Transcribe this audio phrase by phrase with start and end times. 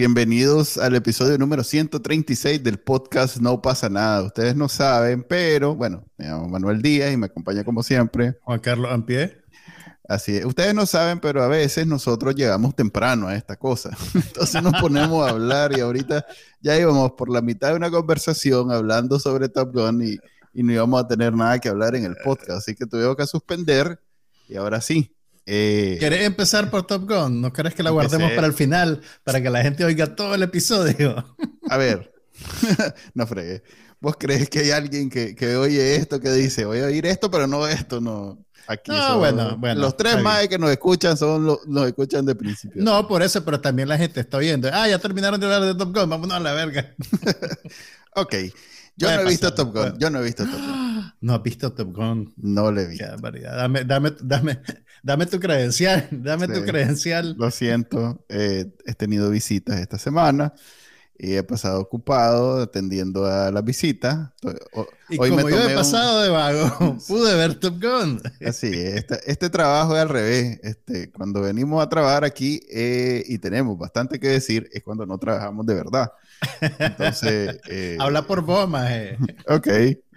[0.00, 4.22] Bienvenidos al episodio número 136 del podcast No pasa nada.
[4.22, 8.38] Ustedes no saben, pero bueno, me llamo Manuel Díaz y me acompaña como siempre.
[8.40, 9.42] Juan Carlos Ampie.
[10.08, 10.46] Así es.
[10.46, 13.90] Ustedes no saben, pero a veces nosotros llegamos temprano a esta cosa.
[14.14, 16.24] Entonces nos ponemos a hablar y ahorita
[16.62, 20.16] ya íbamos por la mitad de una conversación hablando sobre Top Gun y,
[20.54, 22.52] y no íbamos a tener nada que hablar en el podcast.
[22.52, 24.00] Así que tuvimos que suspender
[24.48, 25.14] y ahora sí,
[25.46, 27.40] eh, ¿Querés empezar por Top Gun?
[27.40, 30.42] ¿No querés que la guardemos para el final, para que la gente oiga todo el
[30.42, 31.36] episodio?
[31.68, 32.12] A ver,
[33.14, 33.62] no fregué.
[34.00, 37.30] ¿Vos crees que hay alguien que, que, oye esto, que dice, voy a oír esto,
[37.30, 38.00] pero no esto?
[38.00, 38.38] No.
[38.66, 42.34] Aquí no, bueno, bueno, los tres más que nos escuchan son los, nos escuchan de
[42.36, 42.80] principio.
[42.82, 44.70] No, por eso, pero también la gente está oyendo.
[44.72, 46.94] Ah, ya terminaron de hablar de Top Gun, vámonos a la verga.
[48.14, 48.34] ok.
[48.96, 49.98] Yo no he visto Top Gun.
[49.98, 51.12] Yo no he visto Top Gun.
[51.20, 52.32] ¿No has visto Top Gun?
[52.36, 53.06] No le he visto.
[53.16, 54.60] Dame, dame, dame,
[55.02, 56.08] dame tu credencial.
[56.12, 57.34] Dame tu credencial.
[57.38, 58.24] Lo siento.
[58.28, 60.54] he tenido visitas esta semana
[61.22, 64.30] y he pasado ocupado atendiendo a las visitas.
[65.10, 68.22] Y Hoy como yo he pasado de vago, pude ver Top Gun.
[68.44, 70.58] Así, este, este, trabajo es al revés.
[70.62, 75.18] Este, cuando venimos a trabajar aquí eh, y tenemos bastante que decir, es cuando no
[75.18, 76.10] trabajamos de verdad.
[76.78, 77.58] Entonces.
[77.68, 79.18] Eh, Habla por vos, maje.
[79.46, 79.68] Ok,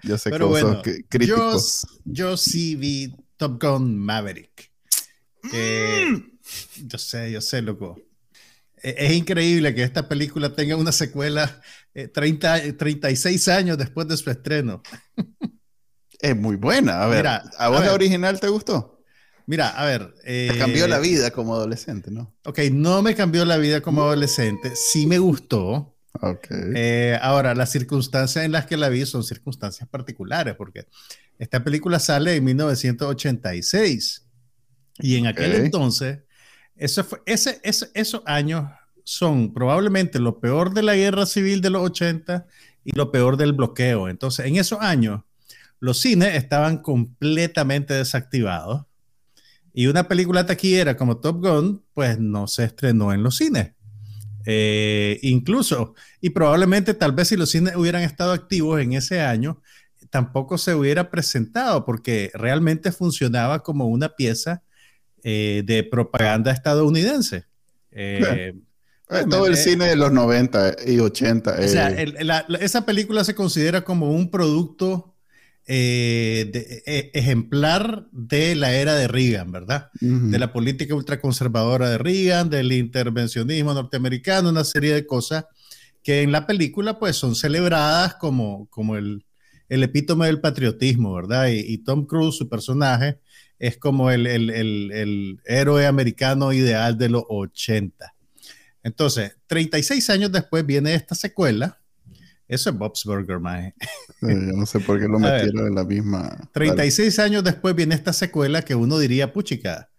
[0.03, 0.81] yo sé que bueno,
[1.19, 1.57] Yo,
[2.05, 4.71] yo, sí vi Top Gun Maverick.
[5.43, 6.87] Mm.
[6.87, 7.99] Yo sé, yo sé, loco.
[8.81, 11.61] E, es, increíble que esta película tenga una secuela
[11.93, 14.81] 30, 36 años después de su estreno.
[16.19, 17.03] Es muy buena.
[17.03, 18.93] A ver, ¿a vos la original te gustó?
[19.45, 20.13] Mira, a ver.
[20.23, 22.33] te cambió la eh, vida como adolescente, ¿no?
[22.45, 24.73] Ok, no me cambió la vida como adolescente.
[24.75, 25.97] Sí me gustó.
[26.13, 26.71] Okay.
[26.75, 30.87] Eh, ahora, las circunstancias en las que la vi son circunstancias particulares, porque
[31.37, 34.22] esta película sale en 1986
[34.99, 36.19] y en aquel entonces,
[36.75, 38.69] eso fue, ese, esos años
[39.03, 42.45] son probablemente lo peor de la guerra civil de los 80
[42.83, 44.09] y lo peor del bloqueo.
[44.09, 45.21] Entonces, en esos años,
[45.79, 48.85] los cines estaban completamente desactivados
[49.73, 53.71] y una película taquillera como Top Gun, pues no se estrenó en los cines.
[54.45, 59.61] Eh, incluso, y probablemente tal vez si los cines hubieran estado activos en ese año,
[60.09, 64.63] tampoco se hubiera presentado porque realmente funcionaba como una pieza
[65.23, 67.45] eh, de propaganda estadounidense.
[67.91, 68.53] Eh,
[69.29, 71.55] todo el cine de los 90 y 80.
[71.59, 71.89] O sea,
[72.59, 75.13] esa película se considera como un producto
[75.65, 79.89] eh, de, eh, ejemplar de la era de Reagan, ¿verdad?
[80.01, 85.45] De la política ultraconservadora de Reagan, del intervencionismo norteamericano, una serie de cosas
[86.03, 89.25] que en la película pues son celebradas como, como el,
[89.69, 91.47] el epítome del patriotismo, ¿verdad?
[91.47, 93.19] Y, Tom Cruise, su personaje,
[93.63, 98.13] es como el, el, el, héroe americano ideal de los 80.
[98.83, 101.79] Entonces, 36 años después viene esta secuela,
[102.49, 103.73] eso es Bob's Burger, mae.
[104.21, 106.37] yo no sé por qué lo metieron en la misma.
[106.51, 109.89] 36 años después viene esta secuela que uno diría, puchica,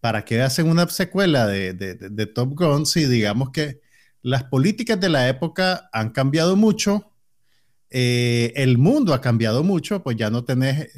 [0.00, 3.82] ¿para qué hacen una secuela de, de, Top Gun si digamos que
[4.20, 7.12] las políticas de la época han cambiado mucho?
[7.88, 10.88] Eh, el mundo ha cambiado mucho, pues ya no tenés.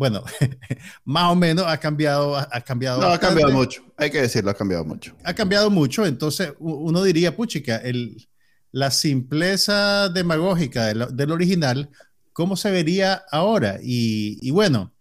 [0.00, 0.24] Bueno,
[1.04, 2.34] más o menos ha cambiado.
[2.34, 3.84] Ha cambiado no, ha cambiado mucho.
[3.98, 5.14] Hay que decirlo, ha cambiado mucho.
[5.24, 6.06] Ha cambiado mucho.
[6.06, 8.16] Entonces, uno diría, puchica, el
[8.72, 11.90] la simpleza demagógica del, original,
[12.32, 13.78] ¿cómo se vería ahora?
[13.82, 14.94] Y, bueno,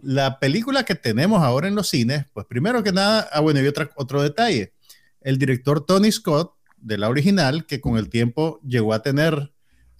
[0.00, 3.66] la película que tenemos ahora en los cines, pues primero que nada, ah, bueno, y
[3.68, 4.72] otro detalle,
[5.20, 9.51] el director Tony Scott de la original, que con el tiempo llegó a tener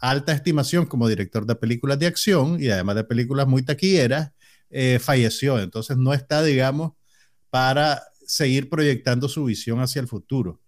[0.02, 4.32] alta estimación como director de películas de acción y además de películas muy taquilleras,
[4.68, 5.60] eh, falleció.
[5.60, 6.92] Entonces no está, digamos,
[7.50, 10.60] para seguir proyectando su visión hacia el futuro.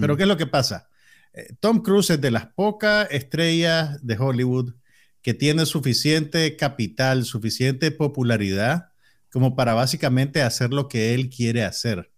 [0.00, 0.88] Pero ¿qué es lo que pasa?
[1.32, 4.74] Eh, Tom Cruise es de las pocas estrellas de Hollywood
[5.22, 8.88] que tiene suficiente capital, suficiente popularidad
[9.30, 12.10] como para básicamente hacer lo que él quiere hacer.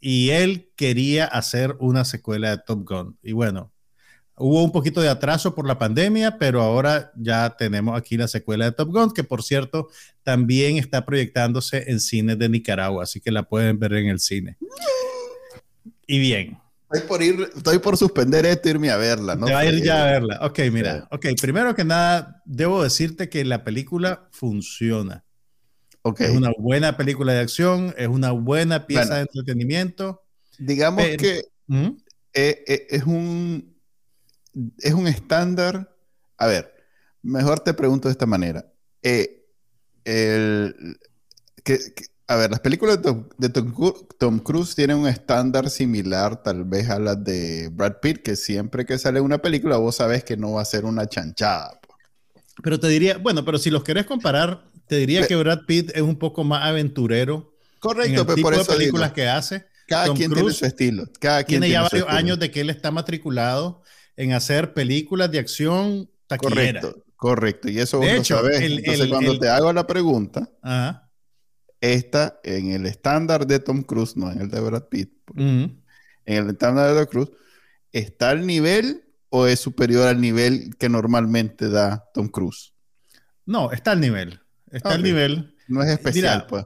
[0.00, 3.16] Y él quería hacer una secuela de Top Gun.
[3.22, 3.71] Y bueno,
[4.42, 8.64] hubo un poquito de atraso por la pandemia, pero ahora ya tenemos aquí la secuela
[8.64, 9.88] de Top Gun, que por cierto
[10.22, 14.56] también está proyectándose en cines de Nicaragua, así que la pueden ver en el cine.
[16.06, 16.58] Y bien,
[16.92, 19.46] Estoy por ir, estoy por suspender esto e irme a verla, ¿no?
[19.46, 20.38] Te va a ir ya a verla.
[20.42, 21.08] Ok, mira.
[21.10, 25.24] Ok, primero que nada, debo decirte que la película funciona.
[26.02, 26.26] Okay.
[26.26, 30.22] Es una buena película de acción, es una buena pieza bueno, de entretenimiento.
[30.58, 31.86] Digamos pero, que ¿Mm?
[32.34, 33.71] eh, eh, es un
[34.78, 35.94] es un estándar.
[36.38, 36.74] A ver,
[37.22, 38.66] mejor te pregunto de esta manera.
[39.02, 39.46] Eh,
[40.04, 40.98] el,
[41.64, 43.74] que, que, a ver, las películas de, Tom, de Tom,
[44.18, 48.86] Tom, Cruise tienen un estándar similar tal vez a las de Brad Pitt, que siempre
[48.86, 51.80] que sale una película vos sabes que no va a ser una chanchada.
[52.62, 55.90] Pero te diría, bueno, pero si los querés comparar, te diría pero, que Brad Pitt
[55.94, 57.54] es un poco más aventurero.
[57.80, 59.66] Correcto, en el pero tipo por eso de películas digo, que hace.
[59.88, 61.04] Cada Tom quien Cruise tiene su estilo.
[61.18, 63.82] Cada quien tiene ya varios años de que él está matriculado
[64.16, 66.80] en hacer películas de acción taquillera.
[66.80, 67.68] Correcto, correcto.
[67.68, 68.60] Y eso De vos hecho, lo sabés.
[68.62, 71.10] el- Entonces, el- cuando el- te hago la pregunta, Ajá.
[71.80, 75.82] esta en el estándar de Tom Cruise, no en el de Brad Pitt, en
[76.24, 77.30] el estándar de Tom Cruise,
[77.92, 82.72] ¿está al nivel o es superior al nivel que normalmente da Tom Cruise?
[83.46, 84.40] No, está al nivel.
[84.70, 85.56] Está al nivel.
[85.68, 86.64] No es especial, Mira, pues.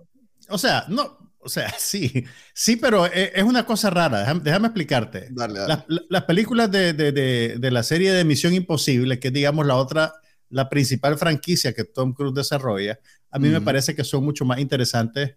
[0.49, 4.21] O sea, no, o sea, sí, sí, pero es, es una cosa rara.
[4.21, 5.29] Déjame, déjame explicarte.
[5.31, 5.69] Dale, dale.
[5.69, 9.35] Las, la- las películas de, de- de- de la serie de Misión Imposible, que es,
[9.35, 10.13] digamos, la otra,
[10.51, 12.99] la principal franquicia que Tom Cruise desarrolla,
[13.31, 15.35] a mí me parece que son mucho más interesantes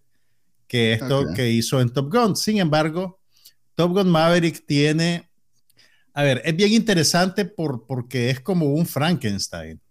[0.68, 2.36] que esto que hizo en Top Gun.
[2.36, 3.20] Sin embargo,
[3.76, 5.30] Top Gun Maverick tiene,
[6.14, 9.82] a ver, es bien interesante por, porque es como un Frankenstein.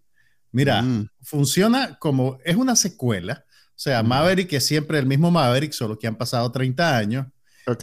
[0.51, 1.09] Mira, Mm.
[1.21, 3.45] funciona como, es una secuela.
[3.79, 4.03] O sea.
[4.03, 7.27] Maverick es siempre el mismo Maverick, solo que han pasado 30 años.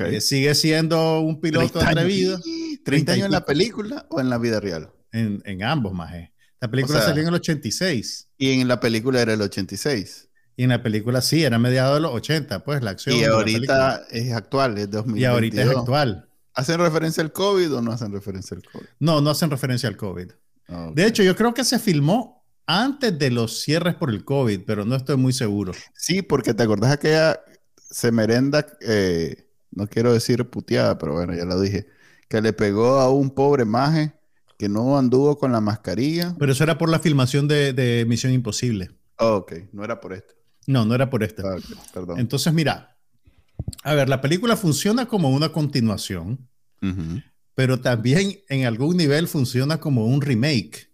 [0.01, 1.93] Eh, sigue siendo un piloto 30 años.
[1.99, 2.41] atrevido.
[2.85, 4.91] 30 años en la película o en la vida real?
[5.11, 6.35] En, en ambos, maje.
[6.61, 8.29] La película O sea- salió en el 86.
[8.37, 10.29] Y en la película era el 86.
[10.59, 13.17] Y en la película sí, era mediados de los 80, pues la acción.
[13.17, 15.03] Y ahorita es actual, es película.
[15.03, 15.21] 2022.
[15.21, 16.29] Y ahorita es actual.
[16.53, 18.87] ¿Hacen referencia al COVID o no hacen referencia al COVID?
[18.99, 20.31] No, no hacen referencia al COVID.
[20.69, 20.91] Ah.
[20.95, 22.36] De hecho, yo creo que se filmó
[22.67, 25.73] antes de los cierres por el COVID, pero no estoy muy seguro.
[25.95, 27.41] Sí, porque te acordás aquella
[27.91, 31.87] semerenda, eh, no quiero decir puteada, pero bueno, ya lo dije,
[32.29, 34.13] que le pegó a un pobre maje
[34.59, 36.35] que no anduvo con la mascarilla.
[36.39, 38.91] Pero eso era por la filmación de, de Misión Imposible.
[39.19, 40.35] Oh, ok, no era por esto.
[40.67, 41.43] No, no era por este.
[41.43, 41.57] Ah,
[41.95, 42.19] perdón.
[42.19, 42.97] Entonces, mira,
[43.83, 46.49] a ver, la película funciona como una continuación,
[46.83, 47.23] Ujú.
[47.55, 50.91] pero también en algún nivel funciona como un remake.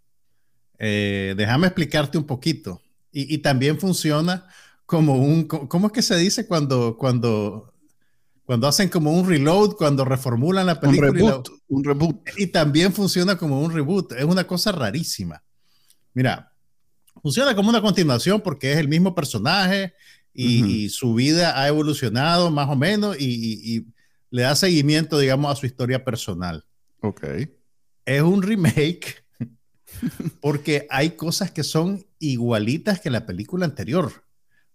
[0.85, 2.83] Eh, déjame explicarte un poquito.
[3.13, 4.49] Y, y también funciona
[4.85, 7.73] como un, ¿cómo es que se dice cuando, cuando,
[8.45, 11.11] cuando hacen como un reload, cuando reformulan la Un película?
[11.11, 12.29] y la- reboot, un reboot.
[12.37, 14.13] y también funciona como un reboot.
[14.13, 15.43] Es una cosa rarísima.
[16.15, 16.53] Mira,
[17.23, 19.95] funciona como una continuación porque es el mismo personaje
[20.35, 23.87] y, y su vida ha evolucionado más o menos y, y- y
[24.31, 26.65] le da seguimiento, digamos, a su historia personal.
[27.03, 27.23] Ok.
[28.05, 29.22] Es un remake
[30.41, 34.07] porque hay cosas que son igualitas que la película anterior.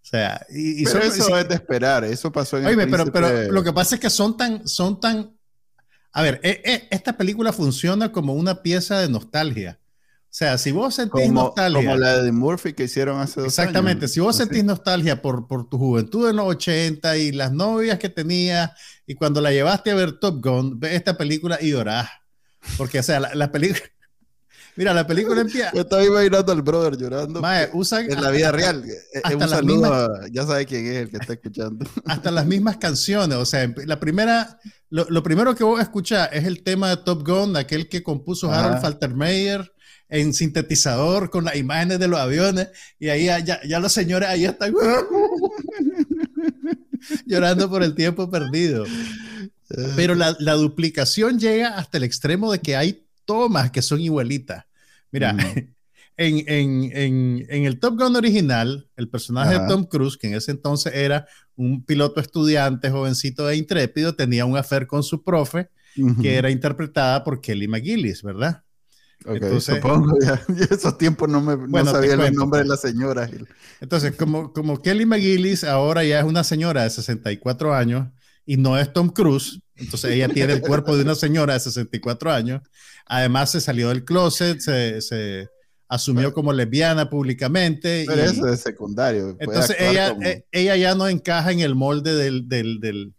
[0.01, 2.77] O sea, y, y Pero son- eso sí, es de esperar, eso pasó en el
[2.77, 5.35] Oye, pero, pero Príncipe- lo que pasa es que son tan, son tan.
[6.13, 9.79] A ver, e- e- esta película funciona como una pieza de nostalgia.
[10.29, 11.81] O sea, si vos sentís como, nostalgia.
[11.81, 14.11] como la de Murphy que hicieron hace dos Exactamente, años.
[14.11, 18.09] si vos sentís nostalgia por, por tu juventud en los 80 y las novias que
[18.09, 18.71] tenías
[19.07, 22.09] y cuando la llevaste a ver Top Gun, ves esta película y llorás.
[22.77, 23.81] Porque, o sea, la, la película.
[24.77, 25.71] Mira, la película empieza.
[25.73, 28.83] Yo estaba imaginando al brother llorando Mae, usan en la vida real.
[28.85, 31.85] Eh, un saludo mismas- a- ya sabe quién es el que está escuchando.
[32.05, 33.37] hasta las mismas canciones.
[33.37, 36.97] O sea, emp- la primera, lo, lo primero que vos escuchás es el tema de
[36.97, 38.65] Top Gun, aquel que compuso Ajá.
[38.65, 39.73] Harold Faltermeyer
[40.09, 42.69] en sintetizador con las imágenes de los aviones.
[42.99, 44.73] Y ahí ya, ya, ya los señores ahí están
[47.25, 48.85] llorando por el tiempo perdido.
[49.95, 54.63] Pero la, la duplicación llega hasta el extremo de que hay tomas que son igualitas.
[55.11, 55.35] Mira,
[56.17, 59.63] en, en, en, en el Top Gun original, el personaje Ajá.
[59.63, 64.45] de Tom Cruise, que en ese entonces era un piloto estudiante, jovencito e intrépido, tenía
[64.45, 65.69] un affair con su profe,
[66.21, 68.61] que era interpretada por Kelly McGillis, ¿verdad?
[69.25, 72.61] Ok, entonces- supongo, ya, ya esos tiempos no, me, no Bueno, te sabía el nombre
[72.61, 73.27] de la señora.
[73.81, 78.07] Entonces, como, como Kelly McGillis ahora ya es una señora de 64 años
[78.47, 82.31] y no es Tom Cruise, entonces ella tiene el cuerpo de una señora de 64
[82.31, 82.61] años.
[83.05, 85.47] Además, se salió del closet, se, se
[85.87, 88.05] asumió como lesbiana públicamente.
[88.07, 89.37] Pero y- eso es secundario.
[89.39, 93.13] entonces, ella, como- eh, ella ya no encaja en el molde del, del, del-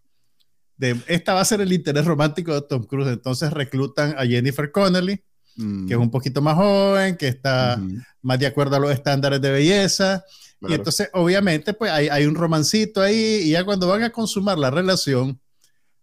[0.78, 3.08] de esta va a ser el interés romántico de Tom Cruise.
[3.12, 5.23] Entonces reclutan a Jennifer Connelly,
[5.61, 7.80] Mm, que es un poquito más joven, que está
[8.23, 10.25] más de acuerdo a los estándares de belleza.
[10.61, 14.59] Y entonces, obviamente, pues hay, hay un romancito ahí y ya cuando van a consumar
[14.59, 15.41] la relación,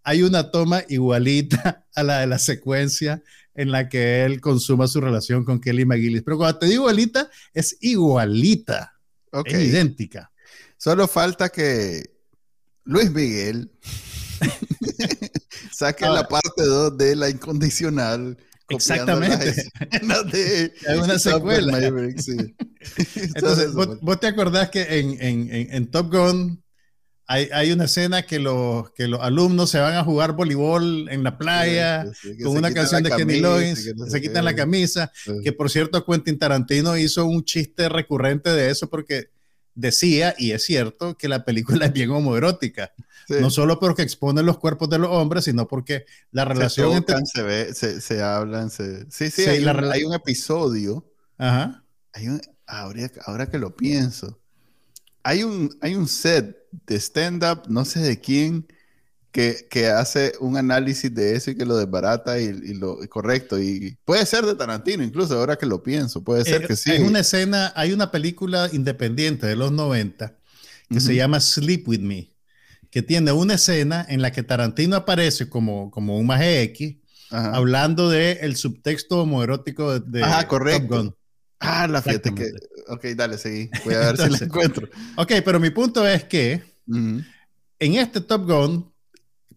[0.04, 3.22] hay una toma igualita a la de la secuencia
[3.54, 6.24] en la que él consuma su relación con Kelly McGillis.
[6.24, 8.94] Pero cuando te digo igualita, es igualita,
[9.32, 9.48] Ok.
[9.48, 10.32] es idéntica.
[10.78, 12.12] Solo falta que
[12.84, 13.72] Luis Miguel
[15.72, 18.38] saque la parte 2 de la incondicional.
[18.70, 19.46] Exactamente.
[20.32, 21.78] De Hay una secuela.
[21.86, 26.64] Entonces, ¿vos, te acordás que en, en, en Top Gun
[27.28, 31.24] hay, hay, una escena que los, que los alumnos se van a jugar voleibol en
[31.24, 32.06] la playa
[32.44, 35.12] con una canción de Kenny Loggins, se quitan la camisa,
[35.44, 39.32] que por cierto Quentin Tarantino hizo un chiste recurrente de eso porque
[39.75, 42.94] decía, y es cierto, que la película es bien homoerótica.
[43.27, 47.25] No solo porque expone los cuerpos de los hombres, sino porque la relación se entre...
[47.25, 49.10] Se, ve, se, se hablan, se...
[49.10, 51.12] Sí, sí, hay, un, hay, un, episodio.
[51.38, 51.84] Ajá.
[52.13, 54.39] Hay un, ahora, ahora que lo pienso,
[55.24, 56.55] hay un, hay un set
[56.86, 58.67] de stand-up, no sé de quién,
[59.36, 63.60] que, que, hace un análisis de eso y que lo desbarata y, y lo correcto.
[63.60, 66.92] Y puede ser de Tarantino, incluso ahora que lo pienso, puede ser eh, que sí.
[66.92, 70.38] Hay una escena, hay una película independiente de los 90
[70.89, 72.30] que se llama Sleep With Me,
[72.89, 76.96] que tiene una escena en la que Tarantino aparece como, como un maje X,
[77.30, 80.88] hablando del el subtexto homoerótico de, Ajá, correcto.
[80.88, 81.15] Top Gun.
[81.60, 82.51] Ah, la fíjate que.
[82.88, 83.70] Ok, dale, seguí.
[83.84, 84.88] Voy a ver si la encuentro.
[85.18, 88.95] Ok, pero mi punto es que en este Top Gun,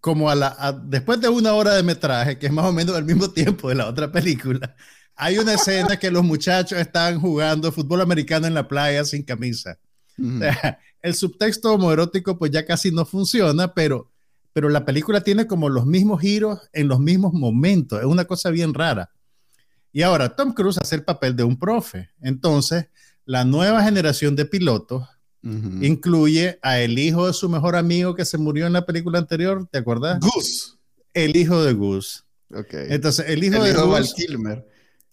[0.01, 3.05] como a la, después de una hora de metraje, que es más o menos el
[3.05, 4.75] mismo tiempo de la otra película,
[5.17, 9.79] hay una escena que los muchachos están jugando fútbol americano en la playa sin camisa.
[11.03, 14.11] el subtexto homoerótico pues ya casi no funciona, pero,
[14.53, 17.99] pero la película tiene como los mismos giros en los mismos momentos.
[18.01, 19.11] Es una cosa bien rara.
[19.93, 22.11] Y ahora Tom Cruise hace el papel de un profe.
[22.21, 22.87] Entonces,
[23.25, 25.09] la nueva generación de pilotos
[25.43, 29.67] incluye a el hijo de su mejor amigo que se murió en la película anterior,
[29.71, 30.21] ¿te acuerdas?
[30.21, 30.77] Goose.
[31.15, 32.21] El hijo de Goose.
[32.51, 32.87] Okay.
[32.91, 34.15] Entonces, el hijo de Goose.
[34.17, 34.67] Kilmer.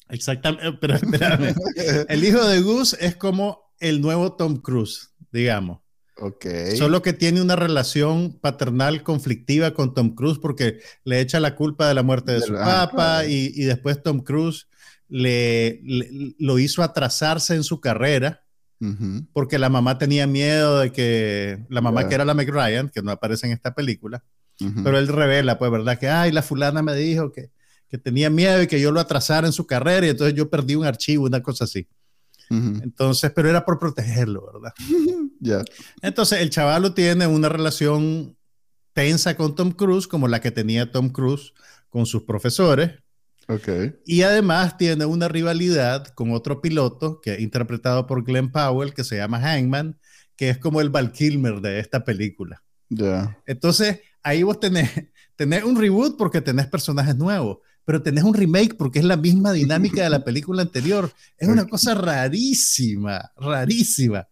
[0.09, 1.53] Exactamente, pero espérame.
[2.09, 5.79] el hijo de Goose es como el nuevo Tom Cruise, digamos.
[6.17, 6.45] Ok.
[6.77, 11.87] Solo que tiene una relación paternal conflictiva con Tom Cruise porque le echa la culpa
[11.87, 14.67] de la muerte de, su papá y, y, después Tom Cruise
[15.09, 18.44] le, le, lo hizo atrasarse en su carrera
[19.33, 23.11] porque la mamá tenía miedo de que la mamá que era la McRyan, que no
[23.11, 24.23] aparece en esta película,
[24.83, 25.99] pero él revela, pues, ¿verdad?
[25.99, 27.51] Que, ay, la fulana me dijo que,
[27.87, 30.75] que tenía miedo y que yo lo atrasara en su carrera y entonces yo perdí
[30.75, 31.87] un archivo, una cosa así.
[32.49, 34.73] Entonces, pero era por protegerlo, ¿verdad?
[35.41, 35.63] Ya.
[36.01, 38.35] Entonces, el chavalo tiene una relación
[38.93, 41.53] tensa con Tom Cruise, como la que tenía Tom Cruise
[41.89, 42.93] con sus profesores.
[43.47, 43.95] Okay.
[44.05, 49.03] Y además tiene una rivalidad con otro piloto que es interpretado por Glenn Powell, que
[49.03, 49.99] se llama Hangman,
[50.35, 52.63] que es como el Val Kilmer de esta película.
[52.89, 53.37] Ya.
[53.45, 54.89] Entonces, ahí vos tenés,
[55.35, 59.53] tenés un reboot porque tenés personajes nuevos, pero tenés un remake porque es la misma
[59.53, 61.11] dinámica de la película anterior.
[61.37, 64.27] Es una cosa rarísima, rarísima.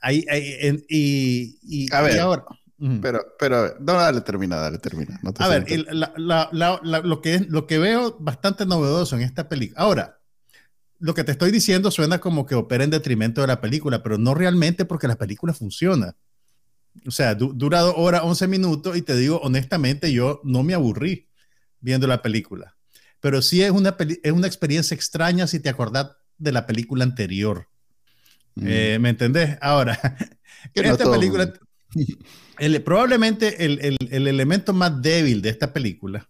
[0.00, 2.44] Ahí, ahí en, y, y, A ver, y ahora.
[3.00, 5.18] Pero, pero, no, dale, termina, dale, termina.
[5.22, 9.48] No a ver, la, la, la, lo, que, lo que veo bastante novedoso en esta
[9.48, 9.80] película.
[9.80, 10.20] Ahora,
[10.98, 14.18] lo que te estoy diciendo suena como que opera en detrimento de la película, pero
[14.18, 16.16] no realmente porque la película funciona.
[17.06, 20.74] O sea, du dura dos horas, 11 minutos y te digo, honestamente, yo no me
[20.74, 21.28] aburrí
[21.80, 22.76] viendo la película.
[23.20, 27.68] Pero sí es una, es una experiencia extraña si te acordás de la película anterior.
[28.54, 28.66] Mm.
[28.66, 29.58] Eh, ¿Me entendés?
[29.60, 29.98] Ahora,
[30.74, 31.52] esta película,
[32.58, 36.28] el, probablemente el, el, el, elemento más débil de esta película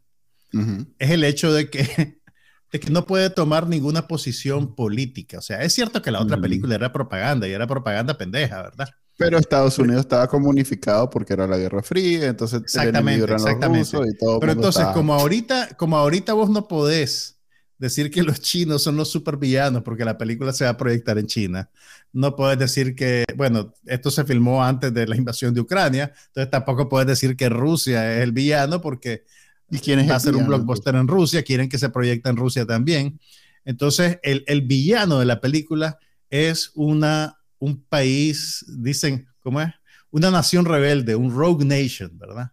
[0.52, 0.87] uh -huh.
[0.99, 1.80] es el hecho de que,
[2.73, 5.38] de que no puede tomar ninguna posición política.
[5.38, 6.42] O sea, es cierto que la otra uh -huh.
[6.42, 8.88] película era propaganda y era propaganda pendeja, ¿verdad?
[9.16, 13.97] Pero Estados Unidos estaba como unificado porque era la Guerra Fría, entonces exactamente, exactamente.
[13.97, 14.92] y todo Pero entonces, estaba...
[14.92, 17.34] como ahorita, como ahorita vos no podés
[17.78, 21.26] decir que los chinos son los supervillanos porque la película se va a proyectar en
[21.26, 21.71] China.
[22.12, 26.50] No puedes decir que, bueno, esto se filmó antes de la invasión de Ucrania, entonces
[26.50, 29.25] tampoco puedes decir que Rusia es el villano porque
[29.71, 32.37] ¿Y quién es va a ser un blockbuster en Rusia, quieren que se proyecte en
[32.37, 33.19] Rusia también.
[33.64, 35.99] Entonces, el, el villano de la película
[36.31, 39.73] es una, un país, dicen, ¿cómo es?
[40.11, 42.52] Una nación rebelde, un rogue nation, ¿verdad?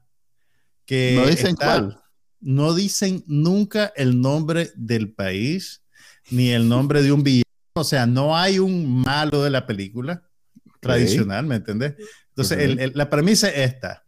[0.86, 2.01] Que no dicen está, cuál
[2.42, 5.84] no dicen nunca el nombre del país
[6.30, 7.46] ni el nombre de un villano.
[7.74, 10.24] O sea, no hay un malo de la película
[10.66, 10.80] okay.
[10.80, 11.96] tradicional, ¿me entendés?
[12.30, 12.72] Entonces, okay.
[12.72, 14.04] el, el, la premisa es esta.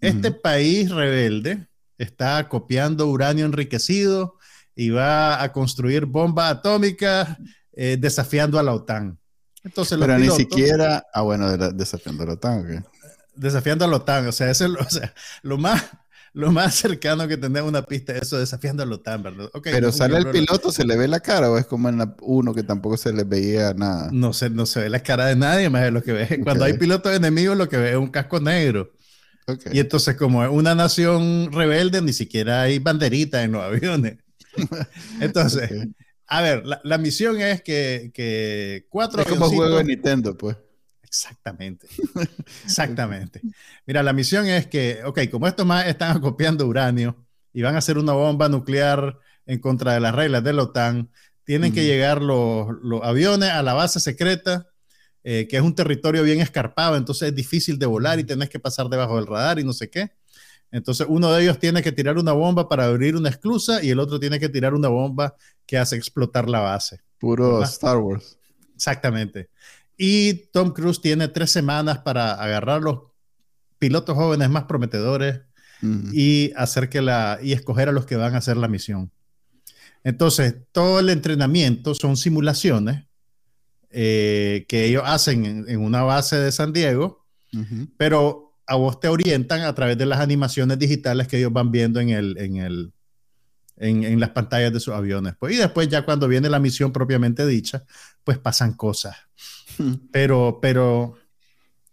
[0.00, 0.40] Este uh -huh.
[0.40, 1.66] país rebelde
[1.98, 4.38] está copiando uranio enriquecido
[4.76, 7.36] y va a construir bombas atómicas
[7.72, 9.18] eh, desafiando a la OTAN.
[9.64, 12.60] Entonces, Pero pilotos, ni siquiera, ah, bueno, de la, desafiando a la OTAN.
[12.60, 12.78] Okay.
[13.34, 15.84] Desafiando a la OTAN, o sea, eso es lo, o sea, lo más
[16.38, 19.50] lo más cercano que tener una pista es eso, desafiando a Lotan, ¿verdad?
[19.60, 22.54] Pero sale el piloto, ¿se le ve la cara o es como en la uno
[22.54, 24.08] que tampoco se le veía nada?
[24.12, 26.40] No se, no se ve la cara de nadie, más de lo que ve.
[26.44, 28.92] Cuando hay pilotos enemigos, lo que ve es un casco negro.
[29.72, 34.18] Y entonces, como es una nación rebelde, ni siquiera hay banderita en los aviones.
[35.20, 35.88] Entonces,
[36.28, 39.22] a ver, la, misión es que, que cuatro...
[39.22, 40.56] Es como juego de Nintendo, pues.
[41.08, 41.88] Exactamente.
[42.64, 43.40] Exactamente.
[43.86, 47.16] Mira, la misión es que, ok, como estos más están acopiando uranio
[47.52, 51.10] y van a hacer una bomba nuclear en contra de las reglas de la OTAN,
[51.44, 52.68] tienen que llegar los,
[53.02, 54.68] aviones a la base secreta,
[55.24, 58.60] eh, que es un territorio bien escarpado, entonces es difícil de volar y tenés que
[58.60, 60.10] pasar debajo del radar y no sé qué.
[60.70, 63.98] Entonces uno de ellos tiene que tirar una bomba para abrir una esclusa y el
[63.98, 65.34] otro tiene que tirar una bomba
[65.64, 67.00] que hace explotar la base.
[67.18, 68.38] Puro Star Wars.
[68.74, 69.48] Exactamente.
[69.98, 73.00] Y Tom Cruise tiene tres semanas para agarrar los
[73.78, 75.40] pilotos jóvenes más prometedores
[76.12, 79.12] y hacer que la y escoger a los que van a hacer la misión.
[80.04, 83.04] Entonces, todo el entrenamiento son simulaciones
[83.90, 87.26] eh, que ellos hacen en, una base de San Diego,
[87.96, 92.00] pero a vos te orientan a través de las animaciones digitales que ellos van viendo
[92.00, 92.92] en, el, en, el,
[93.80, 95.34] en, en las pantallas de sus aviones.
[95.38, 97.84] Pues, y después ya cuando viene la misión propiamente dicha,
[98.24, 99.16] pues pasan cosas.
[100.12, 101.14] Pero, pero,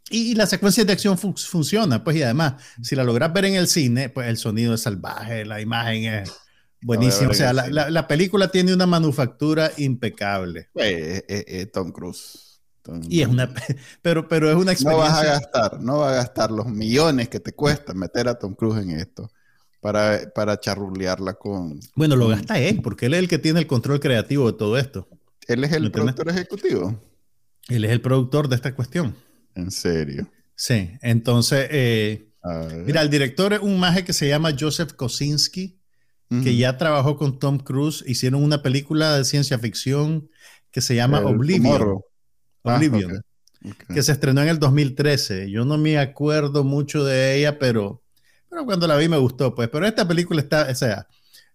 [0.10, 3.68] y, la secuencia de acción funciona, pues, y además, si la logras ver en el
[3.68, 6.34] cine, pues el sonido es salvaje, la imagen es
[6.82, 7.30] buenísima.
[7.30, 10.70] O sea, la, la, película tiene una manufactura impecable.
[10.74, 11.24] Pues,
[11.72, 12.60] Tom Cruise.
[13.08, 13.54] y es una,
[14.02, 15.08] pero, pero es una experiencia.
[15.08, 18.40] No vas a gastar, no vas a gastar los millones que te cuesta meter a
[18.40, 19.30] Tom Cruise en esto
[19.86, 21.80] para, para charrulearla con.
[21.94, 24.80] Bueno, lo gasta él, porque él es el que tiene el control creativo de todo
[24.80, 25.08] esto.
[25.48, 27.00] Él es el productor ejecutivo.
[27.68, 29.16] Él es el productor de esta cuestión.
[29.54, 30.28] ¿En serio?
[30.56, 32.32] Sí, entonces, eh,
[32.84, 35.78] mira, el director es un maje que se llama Joseph Kosinski,
[36.30, 40.32] que ya trabajó con Tom Cruise, hicieron una película de ciencia ficción
[40.72, 42.00] que se llama Oblivion.
[42.64, 43.22] Ah, Oblivion.
[43.94, 45.52] Que se estrenó en el 2013.
[45.52, 48.02] Yo no me acuerdo mucho de ella, pero,
[48.56, 49.68] pero cuando la vi me gustó, pues.
[49.68, 51.08] Pero esta película está, o sea,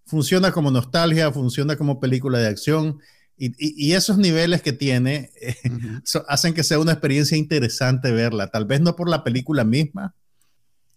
[0.04, 3.00] funciona como nostalgia, funciona como película de acción
[3.38, 5.56] y, esos niveles que tiene eh,
[6.28, 8.48] hacen que sea una experiencia interesante verla.
[8.48, 10.14] Tal vez no por la película misma,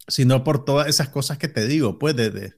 [0.06, 2.52] sino por todas esas cosas que te digo, pues de,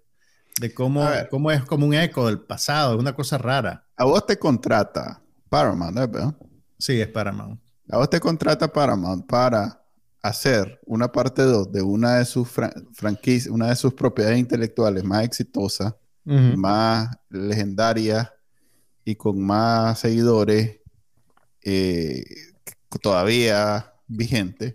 [0.61, 3.87] de, cómo, cómo es como un eco del pasado, es una cosa rara.
[3.97, 6.35] A vos te contrata Paramount, ¿verdad?
[6.81, 7.61] Sí, es Paramount.
[7.89, 9.86] A vos te contrata Paramount para
[10.29, 12.49] hacer una parte 2 de una de sus
[12.93, 18.33] franquicias, una de sus propiedades intelectuales más exitosas, más legendarias
[19.05, 20.81] y con más seguidores
[21.63, 22.25] eh,
[23.01, 24.75] todavía vigente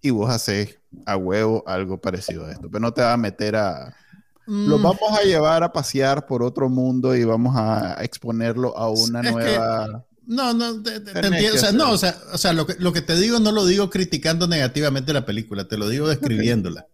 [0.00, 3.56] y vos haces a huevo algo parecido a esto, pero no te vas a meter
[3.56, 3.96] a...
[4.44, 4.82] Lo mm.
[4.82, 10.04] vamos a llevar a pasear por otro mundo y vamos a exponerlo a una nueva...
[10.26, 11.54] no, no, te, entiendo.
[11.54, 13.66] O sea, no, o sea, o sea lo, que, lo, que, te digo no lo
[13.66, 16.86] digo criticando negativamente la película, te lo digo describiéndola.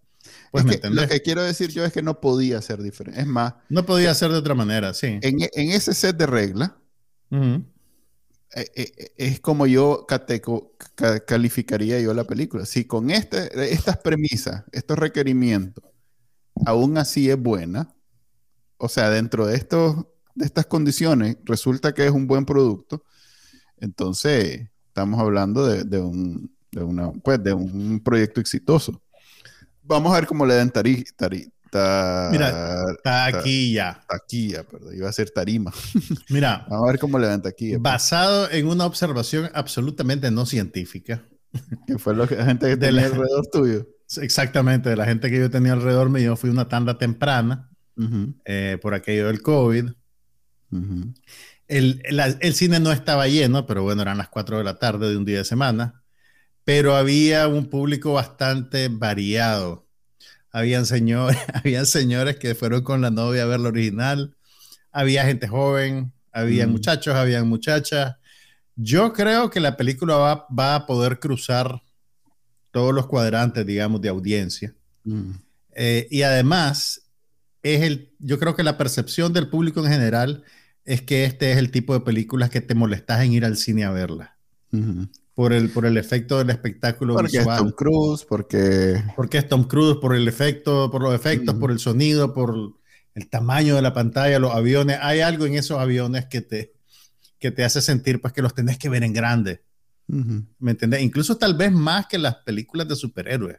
[0.50, 3.20] Pues lo que quiero decir yo es que no podía ser diferente.
[3.20, 3.54] Es más.
[3.68, 5.18] No podía ser de otra manera, sí.
[5.20, 6.72] En, ese set de reglas,
[7.30, 7.62] eh,
[8.54, 10.06] eh, es como yo
[11.26, 12.64] calificaría yo la película.
[12.64, 15.84] Si con este, estas premisas, estos requerimientos,
[16.64, 17.94] aún así es buena,
[18.78, 23.04] o sea, dentro de, estos, de estas condiciones, resulta que es un buen producto,
[23.80, 29.00] entonces estamos hablando de, un, de una, pues, de un proyecto exitoso.
[29.82, 34.00] Vamos a ver cómo le dan tari, tari, Mira, taquilla.
[34.08, 34.96] taquilla, perdón.
[34.96, 35.72] Iba a ser tarima.
[36.28, 36.66] Mira.
[36.68, 37.74] Vamos a ver cómo le dan taquilla.
[37.74, 37.82] Pues.
[37.82, 41.24] Basado en una observación absolutamente no científica.
[41.86, 43.86] Que fue lo que la gente que tenía alrededor tuyo.
[44.20, 46.36] Exactamente, de la gente que yo tenía alrededor mío.
[46.36, 47.70] Fui una tanda temprana
[48.44, 49.90] eh, por aquello del COVID.
[51.68, 52.02] El,
[52.40, 55.24] el, cine no estaba lleno, pero bueno, eran las 4 de la tarde de un
[55.24, 56.02] día de semana
[56.68, 59.88] pero había un público bastante variado.
[60.52, 64.36] Habían señores, habían señores que fueron con la novia a ver la original,
[64.92, 66.70] había gente joven, había mm.
[66.70, 68.16] muchachos, había muchachas.
[68.76, 71.80] Yo creo que la película va, va, a poder cruzar
[72.70, 74.74] todos los cuadrantes, digamos, de audiencia.
[75.04, 75.30] Mm.
[75.74, 77.00] Eh, y además,
[77.62, 80.44] es el, yo creo que la percepción del público en general
[80.88, 83.84] es que este es el tipo de películas que te molestas en ir al cine
[83.84, 84.36] a verla
[85.34, 87.56] por el, por el efecto del espectáculo porque visual.
[87.56, 89.04] es Tom Cruise, porque...
[89.14, 92.56] Porque es Tom Cruise, por el efecto, por los efectos, por el sonido, por
[93.14, 94.98] el tamaño de la pantalla, los aviones.
[95.00, 96.72] Hay algo en esos aviones que te,
[97.38, 99.62] que te hace sentir pues que los tenés que ver en grande.
[100.08, 101.02] ¿Me entiendes?
[101.02, 103.58] Incluso tal vez más que las películas de superhéroes.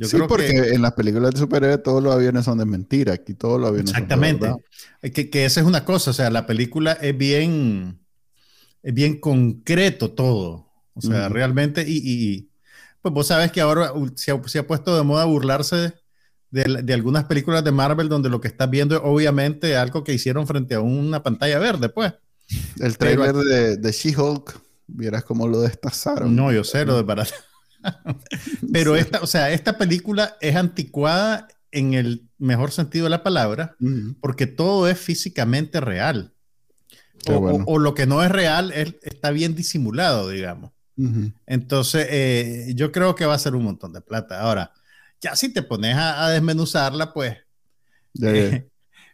[0.00, 3.14] Sí, porque en las películas de superhéroes todos los aviones son de mentira.
[3.14, 4.46] Aquí todos los aviones Exactamente.
[4.46, 4.62] son de
[5.02, 5.14] verdad.
[5.14, 6.10] Que, que esa es una cosa.
[6.10, 7.98] O sea, la película es bien,
[8.82, 10.68] es bien concreto todo.
[10.94, 11.84] O sea, realmente.
[11.86, 12.50] Y, y,
[13.00, 15.94] pues vos sabes que ahora se ha, se ha puesto de moda burlarse
[16.50, 20.14] de, de algunas películas de Marvel donde lo que estás viendo es obviamente algo que
[20.14, 22.14] hicieron frente a una pantalla verde, pues.
[22.80, 26.34] El Pero trailer de, de She-Hulk, vieras cómo lo destazaron.
[26.34, 27.34] No, yo sé lo de barato.
[28.72, 33.76] Pero esta, o sea, esta película es anticuada en el mejor sentido de la palabra,
[34.20, 36.32] porque todo es físicamente real.
[37.26, 37.64] O, bueno.
[37.66, 40.72] o- o lo que no es real es- está bien disimulado, digamos.
[41.46, 44.40] Entonces, eh, yo creo que va a ser un montón de plata.
[44.40, 44.72] Ahora,
[45.20, 47.36] ya si te pones a, a desmenuzarla, pues
[48.22, 48.68] eh,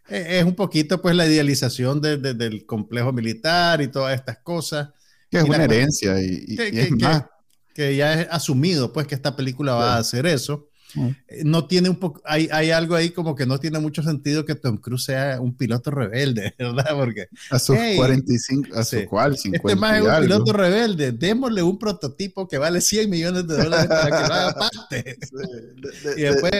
[0.07, 4.89] es un poquito pues la idealización de- de- del complejo militar y todas estas cosas.
[5.29, 7.23] Que es y una herencia y, y- que, y es que- más.
[7.23, 7.27] que
[7.75, 10.01] ya es asumido pues que esta película va a Claro.
[10.01, 10.67] hacer eso.
[10.93, 11.07] Mm.
[11.27, 14.45] Eh, No tiene un poco, hay, hay algo ahí como que no tiene mucho sentido
[14.45, 16.95] que Tom Cruise sea un piloto rebelde, ¿verdad?
[16.95, 17.97] Porque A sus Hey.
[17.97, 19.05] 45, a su Sí.
[19.05, 23.45] cual, 50 este más es un piloto rebelde, démosle un prototipo que vale 100 millones
[23.45, 25.17] de dólares para que lo haga parte.
[25.21, 26.51] Sí, de- de- Y después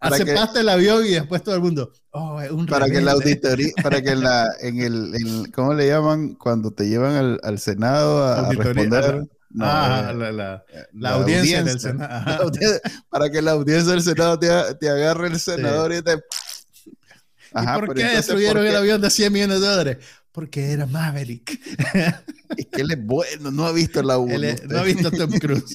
[0.00, 2.86] para hace que- parte el avión y después todo el mundo, oh, es un para
[2.86, 3.30] que la rebelde".
[3.30, 6.34] auditoría, para que la, en el, en- ¿cómo le llaman?
[6.34, 9.24] Cuando te llevan al, al Senado a, a responder.
[9.54, 11.80] No, Ah, eh, la, la- la la audiencia, del.
[11.80, 12.12] Senado.
[12.14, 12.36] Ajá.
[12.38, 14.48] audiencia- para que la audiencia del Senado te,
[14.80, 16.12] te agarre el senador y te...
[16.12, 19.98] ¿Y por qué entonces, destruyeron ¿por el avión de 100 millones de dólares?
[20.32, 21.58] Porque era Maverick.
[22.56, 24.34] Es que él es bueno, no ha visto la 1.
[24.34, 25.74] Él es- no ha visto Tom Cruise.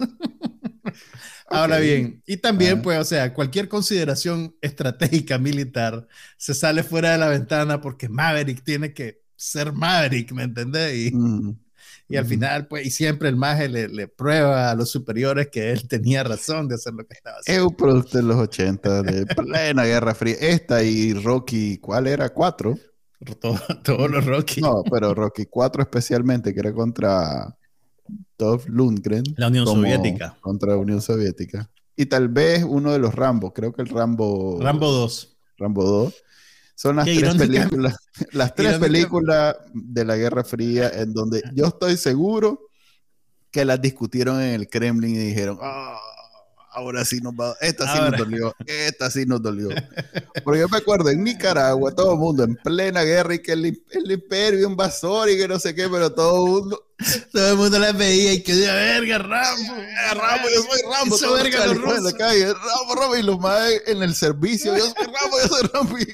[1.51, 2.81] Ahora bien, y también, Ajá.
[2.83, 8.63] pues, o sea, cualquier consideración estratégica militar se sale fuera de la ventana porque Maverick
[8.63, 10.95] tiene que ser Maverick, ¿me entendés?
[11.11, 11.57] Y, Mm.
[12.09, 15.71] Y al final, pues, y siempre el maje le, le prueba a los superiores que
[15.71, 17.67] él tenía razón de hacer lo que estaba Es haciendo.
[17.69, 20.35] un producto de los 80, de plena Guerra Fría.
[20.39, 22.29] Esta y Rocky, ¿cuál era?
[22.29, 22.77] ¿Cuatro?
[23.39, 24.59] Todo- todos los Rocky.
[24.61, 27.55] No, pero Rocky 4 especialmente, que era contra
[28.37, 29.23] Dolph Lundgren.
[29.37, 30.37] La Unión Soviética.
[30.41, 31.69] Contra la Unión Soviética.
[31.95, 35.37] Y tal vez uno de los Rambo, creo que el Rambo, Rambo 2.
[35.57, 36.13] Rambo 2.
[36.81, 37.95] Son las tres películas,
[38.31, 42.69] las tres películas de la Guerra Fría en donde yo estoy seguro
[43.51, 45.99] que las discutieron en el Kremlin y dijeron, "Ah,
[46.71, 48.11] ahora sí nos va, esta sí Ahora.
[48.11, 49.67] nos dolió, esta sí nos dolió.
[50.45, 53.65] Porque yo me acuerdo en Nicaragua, todo el mundo en plena guerra y que el,
[53.91, 56.85] el imperio invasor y que no sé qué, pero todo el mundo,
[57.33, 59.75] Todo el mundo la veía y que de verga, Rambo.
[59.81, 62.13] "Eh, Rambo, yo soy Rambo, todos verga los chalitos en la rusos.
[62.17, 65.99] calle, Rambo, Rambo, y los más en el servicio, yo soy Rambo, yo soy Rambo.
[65.99, 66.07] y-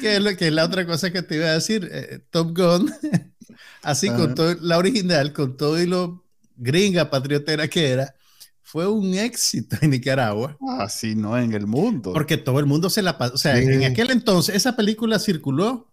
[0.00, 2.56] Que es lo que es la otra cosa que te iba a decir, eh, Top
[2.56, 2.92] Gun,
[3.82, 4.16] así Ajá.
[4.16, 6.24] con todo, la original, con todo y lo
[6.56, 8.14] gringa patriotera que era,
[8.62, 12.12] fue un éxito en Nicaragua, Así no en el mundo.
[12.12, 13.62] porque todo el mundo se la pasó, o sea, Sí.
[13.64, 15.90] en aquel entonces esa película circuló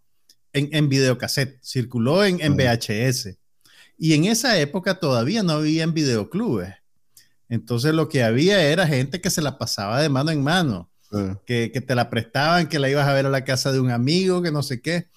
[0.53, 2.55] en, en videocassette, circuló en, en Ah.
[2.75, 3.37] VHS,
[3.97, 6.73] y en esa época todavía no había en videoclubes,
[7.47, 11.35] entonces lo que había era gente que se la pasaba de mano en mano Eh,
[11.45, 13.91] que, que te la prestaban, que la ibas a ver a la casa de un
[13.91, 15.07] amigo, que no sé qué.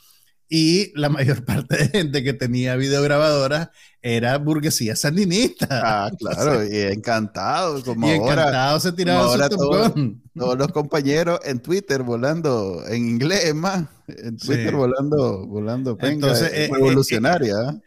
[0.48, 3.68] Y la mayor parte de gente que tenía videograbadoras
[4.00, 5.66] era burguesía sandinista.
[6.06, 9.94] Ah, claro, y encantado, como y ahora encantado se tiraba como su ahora todo-
[10.34, 14.74] todos los compañeros en Twitter volando en inglés más, en Twitter Sí.
[14.76, 17.54] volando, volando, venga, Entonces, eh, eh, revolucionaria.
[17.72, 17.80] ¿eh?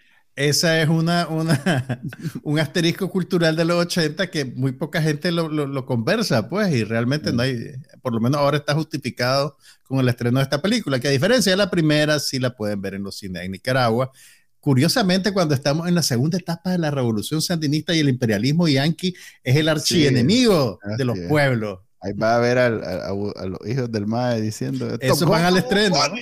[0.50, 2.02] Esa es una, una,
[2.44, 6.74] un asterisco cultural de los 80 que muy poca gente lo, lo- lo conversa, pues,
[6.74, 7.58] y realmente no hay,
[8.02, 11.52] por lo menos ahora está justificado con el estreno de esta película, que a diferencia
[11.52, 14.12] de la primera, sí la pueden ver en los cines en Nicaragua.
[14.60, 19.14] Curiosamente, cuando estamos en la segunda etapa de la revolución sandinista y el imperialismo yanqui
[19.44, 21.28] es el archienemigo así de los es.
[21.28, 21.80] pueblos.
[22.00, 25.58] Ahí va a ver al- a, los hijos del MAE diciendo Esos "Top van al
[25.58, 26.22] estreno, Tuani".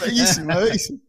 [0.00, 1.00] Bellísima, bellísima.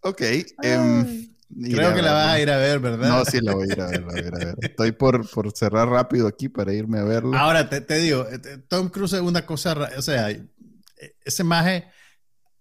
[0.00, 0.20] Ok.
[0.20, 3.08] iré Creo que la vas a ir a ver, ¿verdad?
[3.08, 4.54] No, sí, la voy a ir a ver, a ir a ver.
[4.60, 7.40] Estoy por, por cerrar rápido aquí para irme a verla.
[7.40, 10.46] Ahora te, te digo, eh, eh, Tom Cruise es una cosa, o sea, eh,
[11.24, 11.86] ese maje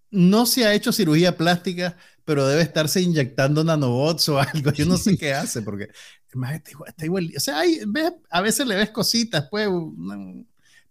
[0.10, 4.72] no se ha hecho cirugía plástica, pero debe estarse inyectando nanobots o algo.
[4.72, 5.84] Yo no sé qué hace, porque
[6.32, 9.48] el maje está igual, está igual- O sea, hay- ves- a veces le ves cositas,
[9.52, 9.68] pues,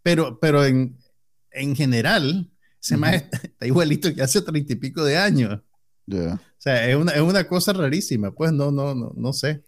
[0.03, 0.99] pero, pero en,
[1.51, 2.51] en general,
[2.87, 5.61] ese maje está, igualito que hace treinta y pico de años.
[6.07, 6.35] Ya.
[6.35, 9.63] O sea, es una, es una cosa rarísima, pues no, no, no, no sé.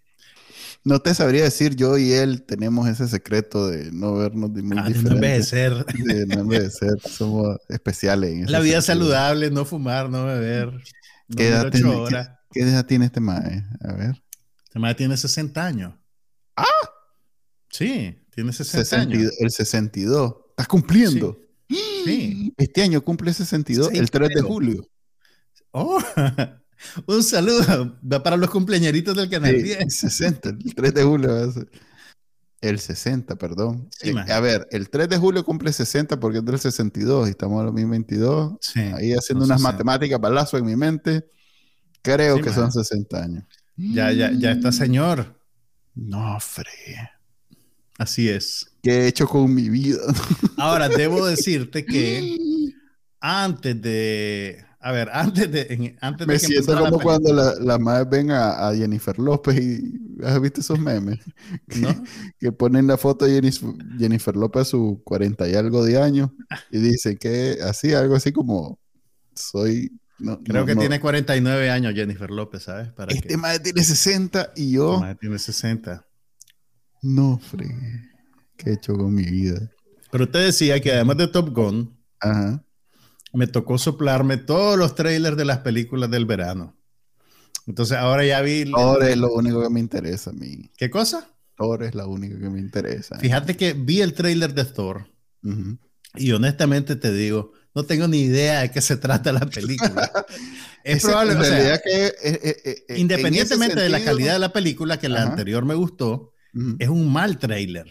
[0.85, 4.79] No te sabría decir, yo y él tenemos ese secreto de no vernos de muy
[4.79, 5.85] Ah, de no envejecer.
[5.87, 6.95] De no envejecer.
[7.11, 8.31] Somos especiales.
[8.31, 9.07] en La vida sentido.
[9.07, 10.73] saludable, no fumar, no beber.
[11.37, 12.29] ¿Qué edad, tiene, horas.
[12.53, 13.65] ¿qué, qué edad tiene este mae?
[13.81, 14.23] A ver.
[14.65, 15.95] Este mae tiene 60 años.
[16.57, 16.65] ¡Ah!
[17.71, 19.19] Sí, tiene 60 años.
[19.19, 20.37] 62, el 62.
[20.51, 21.37] ¿Estás cumpliendo?
[21.41, 21.48] Sí.
[22.57, 24.89] Este año cumple 62, Sí, el 3 de julio.
[25.71, 25.99] Oh,
[27.07, 29.95] un saludo para los cumpleañeritos del canal Sí, 10.
[29.97, 31.69] 60, el 3 de julio va a ser.
[32.61, 33.89] El 60, perdón.
[33.93, 37.31] Sí, Eh, a ver, el 3 de julio cumple 60 porque es del 62 y
[37.31, 38.57] estamos en 2022.
[38.61, 39.73] Sí, Ahí haciendo unas 60.
[39.73, 41.25] matemáticas balazo en mi mente.
[42.03, 42.73] Creo Sí, que man.
[42.73, 43.45] son 60 años.
[43.77, 45.39] Ya, ya, ya está, señor.
[45.95, 46.67] No, Fre.
[47.99, 48.71] Así es.
[48.83, 49.99] ¿Qué he hecho con mi vida?
[50.57, 52.37] Ahora, debo decirte que
[53.21, 54.65] antes de.
[54.81, 55.97] A ver, antes de.
[56.01, 58.75] antes Me de que siento la como cuando película, la- las madres ven a, a
[58.77, 61.19] Jennifer López y ¿has visto esos memes?
[61.69, 61.89] Que, ¿no?
[62.39, 63.53] que ponen la foto de
[63.99, 66.31] Jennifer López a sus 40 y algo de años
[66.71, 68.79] y dice que así, algo así como
[69.35, 69.91] soy...
[70.21, 72.93] no- Creo no- que tiene 49 años Jennifer López, ¿sabes?
[72.93, 73.37] Para Este que.
[73.37, 75.01] madre tiene 60 y yo...
[75.01, 76.05] Madre tiene 60.
[77.03, 78.03] No, fregué.
[78.57, 79.71] ¿Qué he hecho con mi vida?
[80.11, 82.63] Pero usted decía que además de Top Gun, Ajá.
[83.33, 86.75] me tocó soplarme todos los trailers de las películas del verano.
[87.67, 88.65] Entonces ahora ya vi.
[88.71, 90.71] Thor es lo único que me interesa a mí.
[90.77, 91.29] ¿Qué cosa?
[91.57, 93.19] Thor es la única que me interesa.
[93.19, 95.07] Fíjate que vi el trailer de Thor
[96.15, 100.11] y honestamente te digo, no tengo ni idea de qué se trata la película.
[100.85, 102.07] es Ese- probable, o sea, que...
[102.07, 105.75] eh, eh, eh, en independientemente de la calidad de la película, que la anterior me
[105.75, 106.33] gustó,
[106.79, 107.87] Es un mal trailer.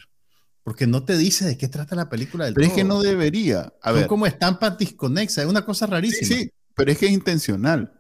[0.64, 2.96] Porque no te dice de qué trata la película del Pero es que todo.
[2.96, 3.74] no debería.
[3.82, 6.28] A Son ver, como estampas disconexas, es una cosa sí, rarísima.
[6.42, 7.94] sí, pero es que es intencional.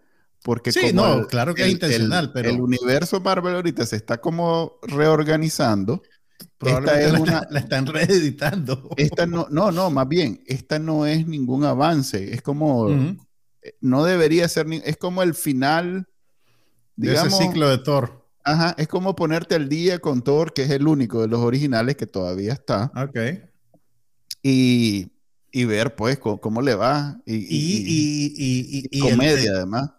[0.43, 4.17] Porque Sí, como no, claro que es intencional, pero- El universo Marvel ahorita se está
[4.20, 6.02] como reorganizando.
[6.60, 8.89] Esta la, es una- están- la están reeditando.
[8.98, 12.34] Esta no, no, no, más bien, esta no es ningún avance.
[12.34, 13.17] Es como, Ujú.
[13.82, 16.08] no debería ser, ni- es como el final,
[16.96, 18.27] de digamos, ese ciclo de Thor.
[18.48, 21.96] Ajá, es como ponerte al día con Thor, que es el único de los originales
[21.98, 23.18] que todavía está, Ok.
[24.42, 25.12] y,
[25.52, 27.20] y ver pues cómo, cómo le va.
[27.26, 29.92] Y, Y, y, y, y- y y el- comedia además.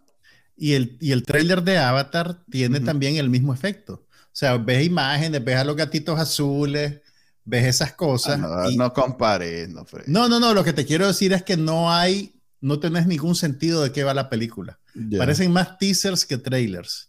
[0.57, 4.07] Y el, y el trailer de Avatar tiene también el mismo efecto.
[4.11, 7.01] O sea, ves imágenes, ves a los gatitos azules,
[7.45, 8.41] ves esas Ah, cosas.
[8.77, 10.07] no, compares, no, Fred.
[10.07, 13.37] no, no, no, lo que te quiero decir es que no hay, no tenés ningún
[13.37, 14.81] sentido de qué va la película.
[15.17, 17.08] Parecen más teasers que trailers,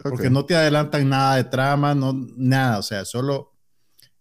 [0.00, 0.10] ok.
[0.10, 3.52] porque no te adelantan nada de trama, no, nada, o sea, solo...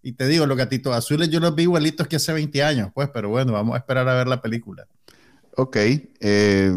[0.01, 3.09] Y te digo, los gatitos azules yo los vi igualitos que hace 20 años, pues,
[3.13, 4.87] pero bueno, vamos a esperar a ver la película.
[5.57, 6.73] Ok, eh,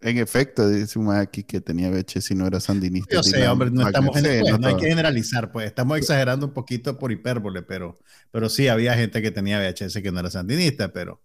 [0.00, 3.14] en efecto, dice un aquí que tenía VHS y no era sandinista.
[3.14, 6.46] Yo sé, hombre, no estamos en, pues, no no hay que generalizar, pues estamos exagerando
[6.46, 7.98] un poquito por hipérbole, pero,
[8.30, 11.22] pero sí había gente que tenía VHS que no era sandinista, pero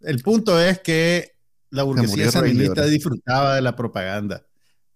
[0.00, 1.36] el punto es que
[1.70, 4.44] la burguesía sandinista disfrutaba de la propaganda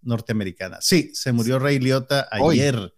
[0.07, 0.79] norteamericana.
[0.81, 2.61] Sí, se murió Ray Liotta Hoy.
[2.61, 2.93] ayer,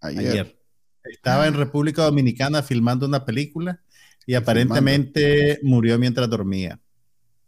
[0.00, 0.58] Ayer.
[1.04, 3.80] Estaba en República Dominicana filmando una película
[4.26, 6.78] y aparentemente murió mientras dormía.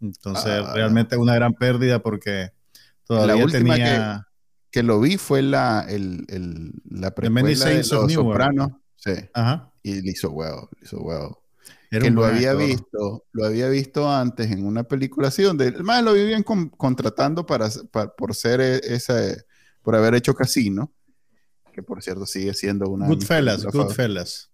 [0.01, 0.73] Entonces, Ah.
[0.75, 2.51] realmente una gran pérdida porque
[3.05, 4.27] todavía última tenía...
[4.70, 7.88] Que lo vi fue la, el, el, la precuela de Los.
[8.12, 8.70] Sopranos.
[8.96, 9.73] Sí, Ajá.
[9.83, 11.39] y le hizo huevo, le hizo huevo.
[11.90, 12.66] Era que lo había actor.
[12.66, 16.68] visto, lo había visto antes en una película así, donde el más lo vivían con-
[16.68, 19.44] contratando para, pa- por ser e- ese,
[19.83, 20.92] por haber hecho casino,
[21.72, 23.07] que por cierto sigue siendo una.
[23.09, 23.64] Goodfellas.
[23.64, 24.50] Goodfellas.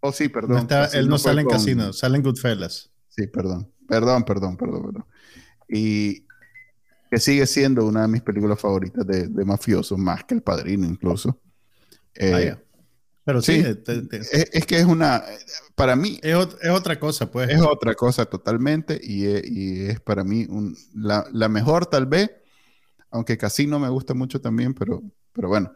[0.00, 0.50] Oh, sí, perdón.
[0.52, 2.90] No está- él no sale en con- Casino, sale en Goodfellas.
[3.08, 3.70] Sí, perdón.
[3.88, 5.04] Perdón, perdón, perdón, perdón.
[5.68, 6.26] Y
[7.10, 10.86] que sigue siendo una de mis películas favoritas de, de mafiosos, más que El Padrino
[10.86, 11.40] incluso.
[12.14, 12.62] Eh, Vaya.
[13.24, 13.74] Pero sí, sí.
[13.74, 15.22] te- te- es, es que es una,
[15.74, 17.50] para mí, es, es otra cosa, pues.
[17.50, 22.06] es otra cosa totalmente y es, y es para mí un- la, la mejor tal
[22.06, 22.30] vez,
[23.10, 25.02] aunque Casino me gusta mucho también, pero,
[25.32, 25.72] pero bueno.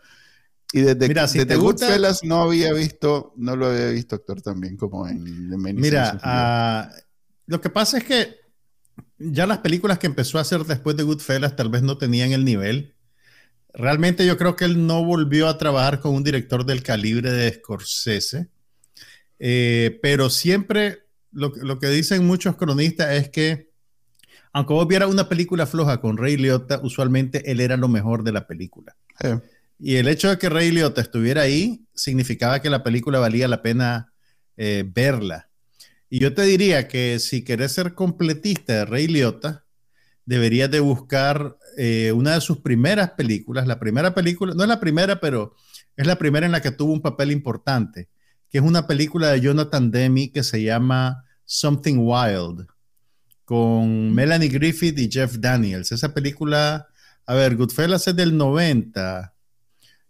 [0.73, 4.17] Y desde, Mira, si desde te gusta- Goodfellas no había visto, no lo había visto
[4.17, 6.91] actuar también como en The Many Mira, ah,
[7.47, 8.37] lo que pasa es que
[9.19, 12.45] ya las películas que empezó a hacer después de Goodfellas tal vez no tenían el
[12.45, 12.94] nivel.
[13.75, 17.53] Realmente yo creo que él no volvió a trabajar con un director del calibre de
[17.53, 18.49] Scorsese.
[19.39, 23.71] Eh, pero siempre lo, lo que dicen muchos cronistas es que,
[24.53, 28.33] aunque vos vieras una película floja con Ray Liotta, usualmente él era lo mejor de
[28.33, 28.97] la película.
[29.79, 33.63] Y el hecho de que Ray Liotta estuviera ahí significaba que la película valía la
[33.63, 34.13] pena
[34.57, 35.49] eh, verla.
[36.09, 39.65] Y yo te diría que si querés ser completista de Ray Liotta,
[40.25, 43.67] deberías de buscar eh, una de sus primeras películas.
[43.67, 45.55] La primera película, no es la primera, pero
[45.97, 48.09] es la primera en la que tuvo un papel importante,
[48.51, 52.67] que es una película de Jonathan Demme que se llama Something Wild,
[53.45, 55.93] con Melanie Griffith y Jeff Daniels.
[55.93, 56.89] Esa película,
[57.27, 59.35] a ver, Goodfellas es del 90.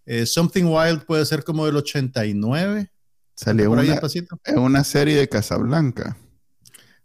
[0.06, 2.90] Eh, Something Wild puede ser como del 89.
[3.34, 6.16] Salió una, en una serie de Casablanca.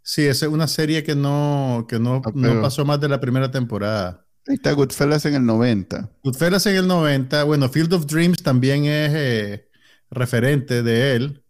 [0.02, 3.20] Sí, esa es una serie que no, que no, Ah, no pasó más de la
[3.20, 4.26] primera temporada.
[4.46, 6.10] Ahí está Goodfellas en el 90.
[6.24, 9.68] Goodfellas en el 90, bueno, Field of Dreams también es eh,
[10.10, 11.44] referente de él.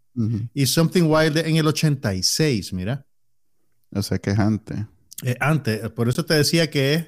[0.52, 3.06] Y Something Wild en el 86, mira.
[3.92, 4.80] O sea que es antes.
[5.22, 7.06] Eh, antes, por eso te decía que es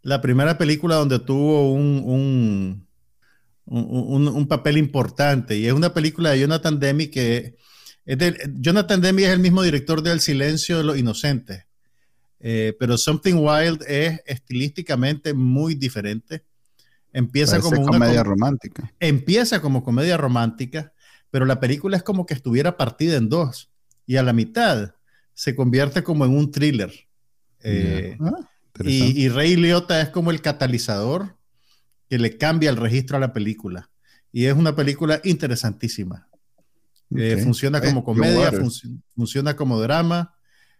[0.00, 2.86] la primera película donde tuvo un,
[3.66, 5.58] un, un, papel importante.
[5.58, 7.56] Y es una película de Jonathan Demme que
[8.06, 8.18] es
[8.54, 11.64] Jonathan Demme es el mismo director de El Silencio de los Inocentes.
[12.40, 16.44] Eh, pero Something Wild es estilísticamente muy diferente.
[17.12, 18.92] Empieza Parece como una comedia com- romántica.
[19.00, 20.92] empieza como comedia romántica,
[21.30, 23.70] pero la película es como que estuviera partida en dos.
[24.06, 24.94] Y a la mitad
[25.32, 26.92] se convierte como en un thriller.
[27.62, 28.26] Eh, Ya.
[28.26, 28.48] Ah,
[28.84, 31.36] y, y Ray Liotta es como el catalizador
[32.10, 33.88] que le cambia el registro a la película.
[34.32, 36.28] Y es una película interesantísima.
[37.16, 37.44] Eh, Ok.
[37.44, 40.33] funciona Eh, como John comedia, func- funciona como drama.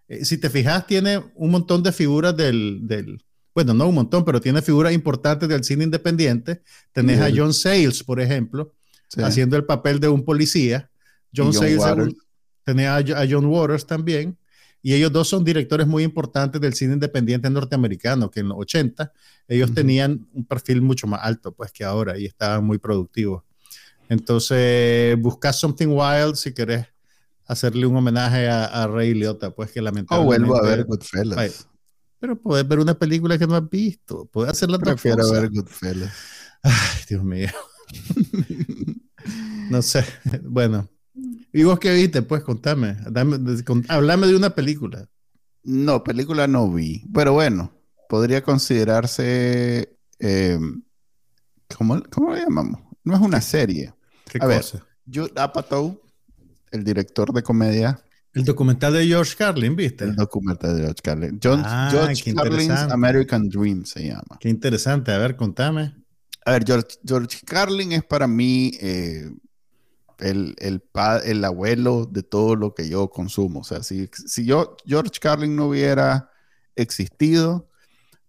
[0.09, 3.23] Eh, si te fijas, tiene un montón de figuras del, del-
[3.55, 6.62] bueno, no un montón, pero tiene figuras importantes del cine independiente.
[6.93, 8.75] Tenés a John Sayles, por ejemplo,
[9.09, 9.23] Sí.
[9.23, 10.90] haciendo el papel de un policía.
[11.35, 12.09] John, John Sayles, Waters.
[12.09, 12.19] un-
[12.64, 14.37] tenés a, a John Waters también.
[14.83, 19.12] Y ellos dos son directores muy importantes del cine independiente norteamericano, que en los 80
[19.49, 23.45] ellos tenían un perfil mucho más alto pues que ahora y estaban muy productivos.
[24.11, 26.87] Entonces, busca Something Wild si querés
[27.47, 30.25] hacerle un homenaje a, a Ray Liotta, pues que O lamentablemente...
[30.25, 31.39] vuelvo a ver Goodfellas.
[31.39, 31.51] Ay,
[32.19, 35.31] Pero puedes ver una película que no has visto, puedes hacer dos Prefiero cosas.
[35.31, 36.13] ver Goodfellas.
[36.63, 37.51] Ay, Dios mío.
[39.71, 40.05] no sé,
[40.43, 40.89] bueno.
[41.53, 42.23] ¿Y vos qué viste?
[42.23, 43.39] Pues contame, dame,
[43.89, 45.09] hablame de una película.
[45.63, 47.05] No, película no vi.
[47.13, 47.73] Pero bueno,
[48.09, 49.97] podría considerarse.
[50.19, 50.59] eh,
[51.77, 52.81] ¿cómo, cómo llamamos?
[53.05, 53.95] No es una serie.
[54.31, 54.61] ¿Qué A ver.
[54.61, 54.85] cosa?
[55.13, 56.01] Jude Apatow,
[56.75, 57.99] el director de comedia,
[58.33, 60.05] El documental de George Carlin, ¿viste?
[60.05, 61.39] el documental de George Carlin.
[61.43, 62.71] John, Ah, George qué Carlin's.
[62.91, 64.39] American Dream se llama.
[64.41, 65.13] Qué interesante.
[65.13, 65.95] A ver, contame.
[66.45, 69.31] A ver, George, George Carlin es para mí eh,
[70.19, 73.61] el, el, pa- el abuelo de todo lo que yo consumo.
[73.61, 76.29] O sea, si, si yo, George Carlin no hubiera
[76.77, 77.69] existido,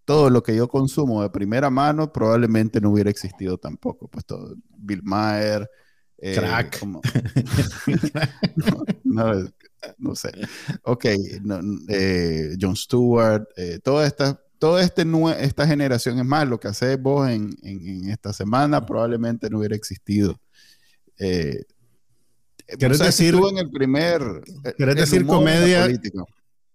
[0.05, 4.07] todo lo que yo consumo de primera mano probablemente no hubiera existido tampoco.
[4.07, 5.67] Pues todo, Bill Maher.
[6.17, 6.79] Eh, Crack.
[6.79, 7.01] como-
[8.55, 9.49] no, no,
[9.97, 10.31] no sé.
[10.83, 11.05] Ok,
[11.43, 15.05] no, eh, John Stewart, eh, toda esta, toda este
[15.39, 19.59] esta generación, es más, lo que haces vos en, en- en esta semana probablemente no
[19.59, 20.39] hubiera existido.
[21.19, 21.63] Eh,
[22.79, 24.21] ¿Querés o sea, decir- en el primer...
[24.77, 26.23] ¿Querés decir comedia- política.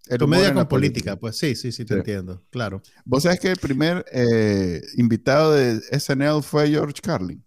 [0.08, 1.14] El Comedia con política.
[1.16, 1.98] pues sí, sí, sí, te Sí.
[2.00, 2.42] entiendo.
[2.50, 2.82] Claro.
[3.04, 7.44] Vos sabés que el primer eh, invitado de SNL fue George Carlin.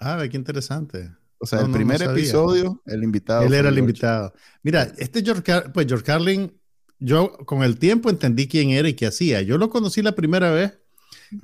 [0.00, 1.12] Ah, qué interesante.
[1.42, 2.12] O sea, No, el no, no primer sabía.
[2.22, 3.42] episodio, el invitado.
[3.42, 4.32] Él era el invitado.
[4.62, 6.52] Mira, este George, Car- pues George Carlin,
[7.00, 9.42] yo con el tiempo entendí quién era y qué hacía.
[9.42, 10.78] Yo lo conocí la primera vez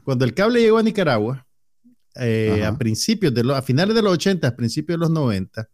[0.04, 1.46] cuando el cable llegó a Nicaragua,
[2.14, 5.68] eh, a principios de los, a finales de los 80, a principios de los 90,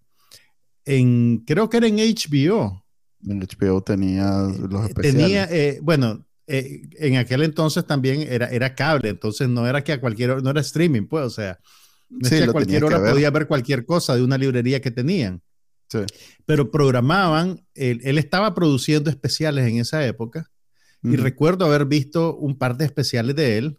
[0.87, 2.83] en, creo que era en HBO.
[3.27, 4.31] En HBO tenía
[4.69, 5.23] los especiales.
[5.23, 9.93] Tenía, eh, bueno, eh, en aquel entonces también era, era cable, entonces no era que
[9.93, 11.65] a cualquier no era streaming, pues, o sea, no
[12.23, 13.13] Sí, a lo cualquier hora ver.
[13.13, 15.43] podía ver cualquier cosa de una librería que tenían.
[15.89, 15.99] Sí.
[16.47, 20.51] Pero programaban, él, él estaba produciendo especiales en esa época
[21.03, 23.79] y Ujú, recuerdo haber visto un par de especiales de él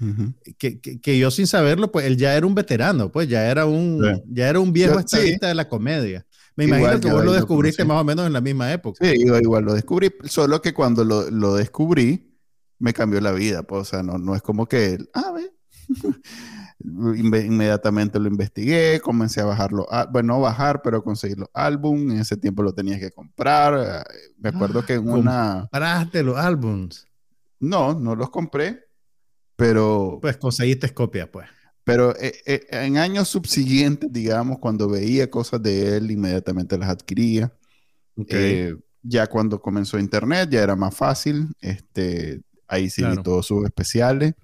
[0.00, 0.34] ujú.
[0.58, 3.64] que, que- que yo sin saberlo, pues él ya era un veterano, pues ya era
[3.66, 4.22] un, Sí.
[4.28, 6.26] ya era un viejo estadista de la comedia.
[6.56, 7.94] Me Igual imagino que vos lo lo descubriste conocí.
[7.94, 9.04] más o menos en la misma época.
[9.04, 12.34] Sí, yo igual lo descubrí, solo que cuando lo, lo descubrí,
[12.80, 13.62] me cambió la vida.
[13.62, 15.50] Pues, o sea, no, no es como que, ah, ve.
[16.80, 22.14] Inve- Inmediatamente lo investigué, comencé a bajarlo, bueno, no bajar, pero conseguir los álbumes.
[22.14, 24.04] En ese tiempo lo tenías que comprar.
[24.08, 25.18] eh, Me acuerdo que en ¿cómo?
[25.18, 25.68] una.
[25.72, 27.06] Paraste los álbums.
[27.60, 28.84] No, no los compré,
[29.56, 31.48] pero, Pues conseguiste copia, pues.
[31.82, 37.52] pero eh, eh, en años subsiguientes, digamos, cuando veía cosas de él, inmediatamente las adquiría.
[38.28, 41.48] Eh, ya cuando comenzó Internet ya era más fácil.
[41.60, 43.22] Este, ahí sí vi Claro.
[43.22, 44.34] todos sus especiales,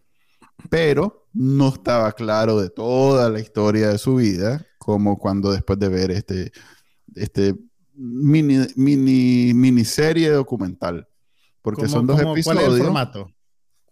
[0.70, 5.88] pero no estaba claro de toda la historia de su vida, como cuando después de
[5.88, 6.52] ver este,
[7.14, 7.54] este
[7.94, 11.08] mini, mini, miniserie documental.
[11.62, 12.84] Porque ¿Cómo- son dos cómo- ¿Cuál es el episodios.
[12.86, 13.30] formato?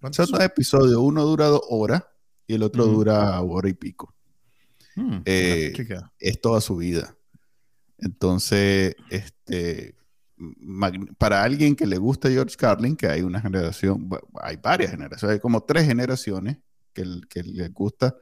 [0.01, 0.97] ¿Cuántos Son dos episodios.
[0.99, 2.05] Uno dura dos horas
[2.47, 4.15] y el otro dura hora y pico.
[4.97, 5.73] Hmm, eh,
[6.19, 7.17] es toda su vida.
[7.99, 9.95] Entonces, este,
[11.19, 14.09] para alguien que le gusta George Carlin, que hay una generación,
[14.41, 16.59] hay varias generaciones, hay como tres generaciones
[16.93, 18.17] que, que le gusta,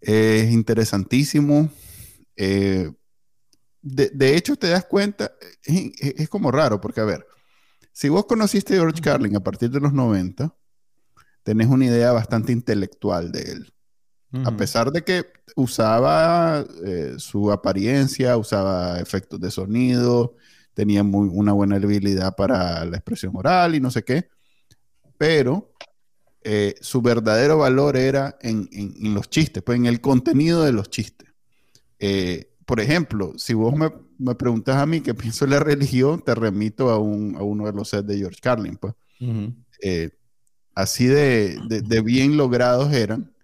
[0.00, 1.70] es interesantísimo.
[2.36, 2.90] Eh,
[3.82, 5.32] de, de hecho te das cuenta,
[5.62, 7.26] es, es como raro, porque a ver,
[7.92, 10.54] si vos conociste a George Carlin a partir de los 90,
[11.42, 13.74] tenés una idea bastante intelectual de él.
[14.44, 15.26] A pesar de que
[15.56, 20.36] usaba eh, su apariencia, usaba efectos de sonido,
[20.80, 24.30] tenía muy, una buena habilidad para la expresión oral y no sé qué,
[25.18, 25.74] pero
[26.42, 30.88] eh, su verdadero valor era en, en, los chistes, pues en el contenido de los
[30.88, 31.28] chistes.
[31.98, 36.22] Eh, por ejemplo, si vos me, me, preguntas a mí qué pienso de la religión,
[36.24, 38.94] te remito a, un, a uno de los sets de George Carlin, pues.
[40.74, 43.34] así de, de, de bien logrados eran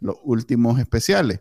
[0.00, 1.40] los últimos especiales.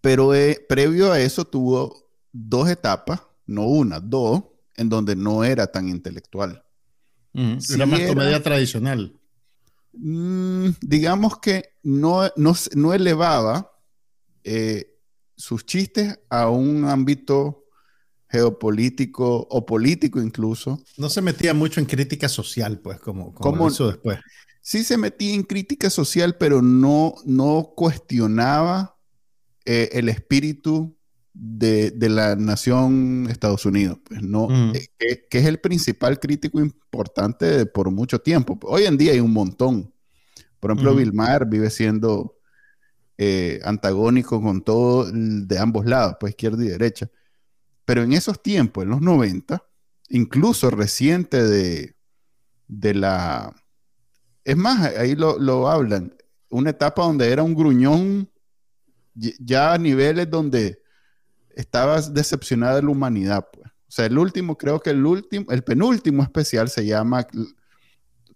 [0.00, 5.66] Pero eh, previo a eso tuvo dos etapas, no una, dos, en donde no era
[5.66, 6.64] tan intelectual.
[7.32, 9.18] era más comedia tradicional.
[9.92, 13.70] Mm, digamos que no, no, elevaba
[14.42, 14.98] eh,
[15.36, 17.64] sus chistes a un ámbito
[18.28, 20.82] geopolítico o político incluso.
[20.96, 24.18] No se metía mucho en crítica social, pues, como, como, eso después
[24.64, 28.96] sí se metía en crítica social, pero no, no cuestionaba
[29.66, 30.96] eh, el espíritu
[31.34, 34.88] de, la nación Estados Unidos, pues no, eh,
[35.28, 38.58] que, es el principal crítico importante por mucho tiempo.
[38.62, 39.92] Hoy en día hay un montón.
[40.60, 42.38] Por ejemplo, Bill Maher vive siendo
[43.18, 47.10] eh, antagónico con todo de ambos lados, pues izquierda y derecha.
[47.84, 49.62] Pero en esos tiempos, en los 90,
[50.08, 51.96] incluso reciente de,
[52.68, 53.54] de la
[54.44, 56.14] es más, ahí lo, hablan.
[56.50, 58.30] Una etapa donde era un gruñón,
[59.14, 60.82] ya a niveles donde
[61.56, 63.46] estabas decepcionada de la humanidad.
[63.52, 63.66] Pues.
[63.66, 67.26] O sea, el último, creo que el último, el penúltimo especial se llama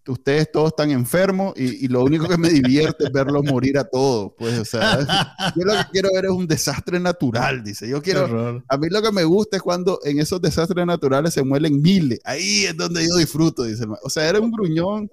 [0.07, 4.33] Ustedes todos están enfermos y, lo único que me divierte es verlos morir a todos.
[4.39, 5.01] Pues, o sea,
[5.57, 7.87] yo lo que quiero ver es un desastre natural, dice.
[7.87, 11.43] Yo quiero, a mí lo que me gusta es cuando en esos desastres naturales se
[11.43, 12.21] muelen miles.
[12.25, 13.85] Ahí es donde yo disfruto, dice.
[14.03, 15.11] O sea, era un gruñón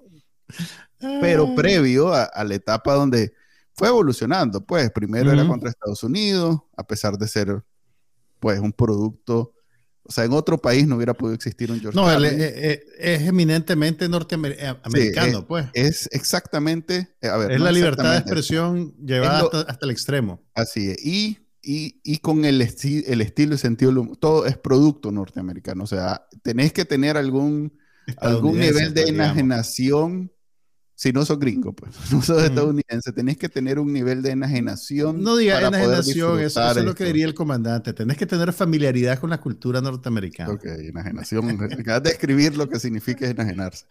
[0.98, 3.32] pero previo a, la etapa donde
[3.74, 7.62] fue evolucionando, pues primero era contra Estados Unidos, a pesar de ser
[8.40, 9.54] pues un producto,
[10.02, 14.08] o sea, en otro país no hubiera podido existir un George No, él, es, eminentemente
[14.08, 15.66] norteamericano, es, pues.
[15.74, 20.42] Es exactamente, a ver, es la libertad de expresión llevada hasta, el extremo.
[20.54, 25.84] Así es, y, y, y con el, el estilo y sentido, todo es producto norteamericano,
[25.84, 27.76] o sea, tenés que tener algún,
[28.18, 30.30] algún nivel de enajenación
[30.96, 35.22] si no sos gringo, pues, no sos estadounidense, tenés que tener un nivel de enajenación.
[35.22, 37.92] No diga enajenación, eso, es lo que diría el comandante.
[37.92, 40.54] Tenés que tener familiaridad con la cultura norteamericana.
[40.54, 41.62] Ok, enajenación.
[41.78, 43.84] Acabas de escribir lo que significa enajenarse.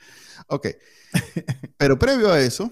[0.47, 0.67] Ok.
[1.77, 2.71] Pero previo a eso,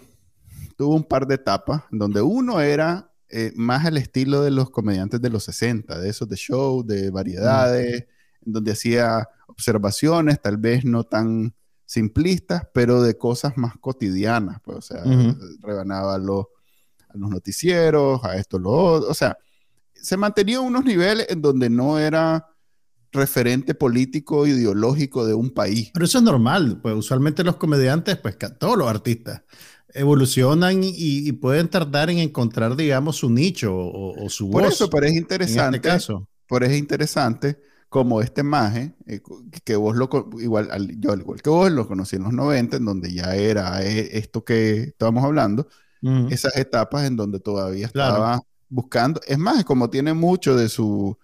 [0.75, 5.21] tuvo un par de etapas donde uno era eh, más al estilo de los comediantes
[5.21, 8.05] de los 60, de esos de show, de variedades,
[8.41, 11.53] donde hacía observaciones, tal vez no tan
[11.93, 15.03] simplistas, pero de cosas más cotidianas, pues, o sea,
[15.61, 16.47] rebanaba a los,
[17.07, 19.37] a los noticieros, a esto, lo otro, o sea,
[19.93, 22.47] se mantenía unos niveles en donde no era
[23.11, 25.91] referente político, ideológico de un país.
[25.93, 29.43] Pero eso es normal, pues usualmente los comediantes, pues todos los artistas,
[29.89, 34.63] evolucionan y, pueden tardar en encontrar, digamos, su nicho o, su voz.
[34.63, 35.67] Por eso, pero es interesante.
[35.67, 36.27] En este caso.
[36.47, 37.61] Por eso es interesante
[37.93, 39.21] como este maje, eh,
[39.63, 40.67] que vos lo, igual,
[40.97, 44.17] yo al igual que vos lo conocí en los 90, en donde ya era eh,
[44.17, 45.67] esto que estábamos hablando,
[46.31, 51.15] esas etapas en donde todavía estaba buscando, es más, como tiene mucho de su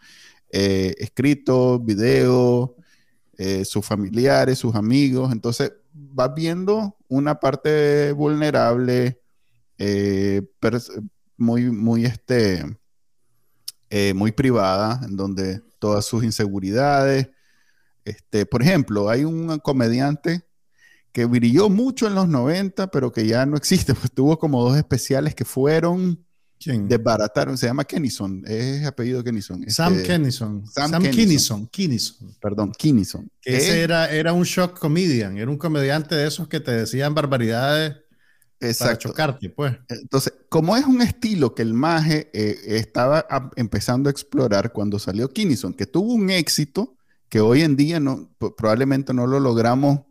[0.51, 2.75] eh, escrito, video,
[3.63, 9.19] sus familiares, sus amigos, entonces va viendo una parte vulnerable,
[11.35, 12.63] muy, muy, este,
[14.13, 17.29] muy privada, en donde todas sus inseguridades.
[18.05, 20.43] Este, por ejemplo, hay un comediante
[21.11, 24.77] que brilló mucho en los 90, pero que ya no existe, pues tuvo como dos
[24.77, 26.23] especiales que fueron,
[26.65, 29.63] desbarataron, se llama Kennison, es apellido Kennison.
[29.69, 30.67] Sam este, Kennison.
[30.67, 31.69] Sam, Sam Kennison.
[32.41, 33.29] Perdón, Kennison.
[33.43, 37.95] Ese era, era un shock comedian, era un comediante de esos que te decían barbaridades
[38.61, 38.85] Exacto.
[38.85, 39.77] Para chocarte, pues.
[39.87, 45.29] Entonces, como es un estilo que el Maje eh, estaba empezando a explorar cuando salió
[45.29, 46.97] Kinison, que tuvo un éxito
[47.29, 50.01] que hoy en día no, probablemente no lo logramos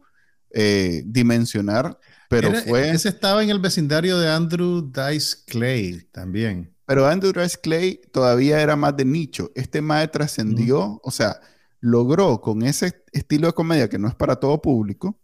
[0.51, 2.90] eh, dimensionar, pero fue...
[2.90, 6.74] Ese estaba en el vecindario de Andrew Dice Clay también.
[6.86, 9.51] Pero Andrew Dice Clay todavía era más de nicho.
[9.55, 11.40] Este Maje trascendió, o sea,
[11.80, 15.18] logró con ese estilo de comedia que no es para todo público,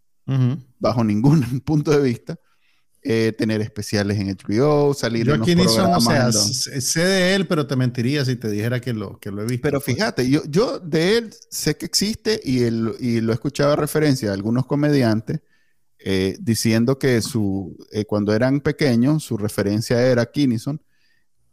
[0.79, 2.37] bajo ningún punto de vista,
[3.07, 6.35] eh, tener especiales en HBO, salir yo en aquí los son, o sea, programas
[6.79, 9.61] sé de él, pero te mentiría si te dijera que lo, que lo he visto.
[9.61, 9.95] Pero pues.
[9.95, 13.75] fíjate, yo, yo de él sé que existe y, él- y lo he escuchado a
[13.75, 15.41] referencia de algunos comediantes
[15.99, 20.81] eh, diciendo que su, eh, cuando eran pequeños su referencia era Kinison,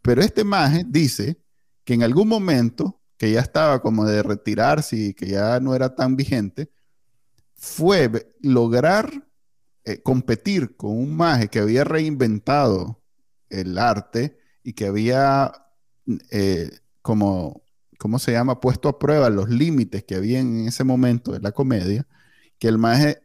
[0.02, 1.38] pero este maje dice
[1.84, 5.94] que en algún momento, que ya estaba como de retirarse y que ya no era
[5.94, 6.70] tan vigente,
[7.54, 9.10] fue lograr
[9.84, 13.02] eh, competir con un maje que había reinventado
[13.50, 15.52] el arte y que había
[16.30, 16.70] eh,
[17.02, 17.62] como,
[17.98, 18.60] ¿cómo se llama?
[18.60, 22.06] Puesto a prueba los límites que había en ese momento de la comedia,
[22.58, 23.18] que el maje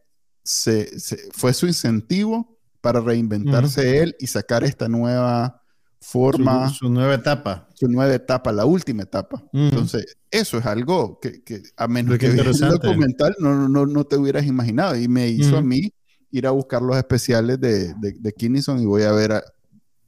[0.43, 5.61] se, se- fue su incentivo para reinventarse él y sacar esta nueva
[5.99, 7.67] forma, su, su nueva etapa.
[7.73, 9.43] su nueva etapa, la última etapa.
[9.51, 9.57] Ujú.
[9.63, 12.35] Entonces, eso es algo que, que a menos que el
[12.69, 14.95] documental no, no, no te hubieras imaginado.
[14.95, 15.67] Y me hizo a Ujú.
[15.67, 15.93] mí
[16.31, 19.43] ir a buscar los especiales de, de, de Kinison y voy a ver, a-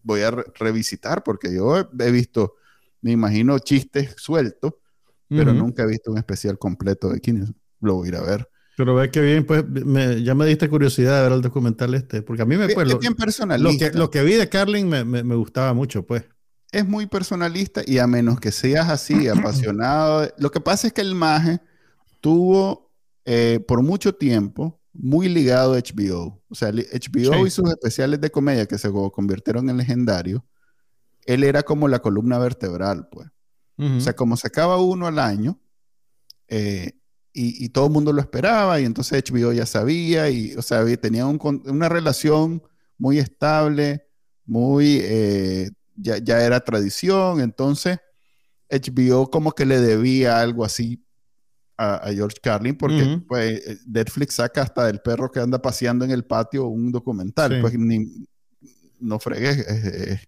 [0.03, 2.55] voy a re- revisitar, porque yo he, he visto,
[3.01, 4.74] me imagino, chistes sueltos,
[5.30, 5.59] pero Ujú.
[5.61, 7.55] nunca he visto un especial completo de Kinison.
[7.82, 8.49] Lo voy a ir a ver.
[8.76, 12.22] Pero ve que bien, pues me- ya me diste curiosidad de ver el documental este,
[12.22, 13.13] porque a mí me Es, pues, es lo, bien
[13.59, 16.24] lo que, lo que vi de Carlin me, me- me gustaba mucho, pues.
[16.72, 20.32] es muy personalista y a menos que seas así, apasionado.
[20.38, 21.59] Lo que pasa es que el Maje
[22.22, 22.91] tuvo
[23.26, 26.41] eh, por mucho tiempo muy ligado a HBO.
[26.49, 27.41] O sea, HBO Sí.
[27.47, 30.41] y sus especiales de comedia que se co- convirtieron en legendarios,
[31.25, 33.27] él era como la columna vertebral, pues.
[33.81, 35.57] O sea, como sacaba uno al año,
[36.49, 36.91] eh,
[37.31, 40.79] y, y todo el mundo lo esperaba, y entonces HBO ya sabía, y, o sea,
[40.79, 42.61] había- tenía un una relación
[42.97, 44.05] muy estable,
[44.45, 47.99] muy, eh, ya, ya era tradición, entonces
[48.69, 51.05] HBO como que le debía algo así
[51.82, 53.25] a, a George Carlin, porque Ujú.
[53.27, 57.53] pues, eh, Netflix saca hasta del perro que anda paseando en el patio un documental,
[57.53, 57.57] Sí.
[57.61, 58.25] pues ni-
[58.99, 59.57] no fregues.
[59.59, 59.65] eh,
[60.11, 60.19] eh.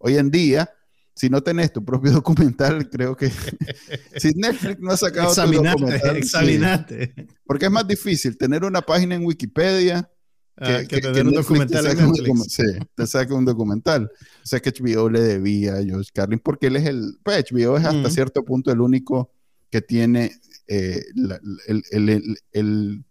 [0.00, 0.70] Hoy en día,
[1.14, 3.30] si no tenés tu propio documental, creo que
[4.16, 6.18] si Netflix no ha sacado tu examinate, documental, sí.
[6.18, 7.14] examinate.
[7.44, 10.08] porque es más difícil tener una página en Wikipedia
[10.56, 12.28] Ah, que, que que- tener que un documental en Netflix.
[12.28, 14.04] docu- sí, te saque un documental.
[14.04, 17.76] O sea que HBO le debía a George Carlin porque él es el, pues HBO
[17.76, 18.10] es hasta Ujú.
[18.10, 19.32] cierto punto el único
[19.68, 20.30] que tiene
[20.66, 23.04] eh, la- el, el- el- el-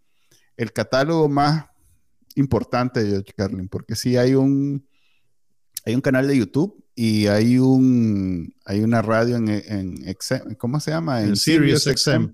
[0.58, 1.66] el catálogo más
[2.36, 4.86] importante de George Carlin, porque sí hay un,
[5.86, 10.16] hay un canal de YouTube y hay un hay una radio en, en
[10.58, 11.22] ¿cómo se llama?
[11.24, 12.34] En Sirius XM.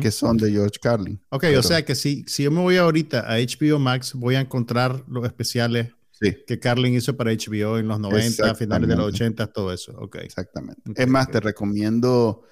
[0.00, 1.20] Que son de George Carlin.
[1.28, 4.34] Ok, Pero- o sea que si, si yo me voy ahorita a HBO Max, voy
[4.34, 8.96] a encontrar los especiales Sí, que Carlin hizo para HBO en los 90, finales de
[8.96, 9.42] los Exactamente.
[9.44, 9.92] 80, todo eso.
[9.98, 10.16] Ok.
[10.16, 10.82] exactamente.
[10.96, 12.42] Es más, te recomiendo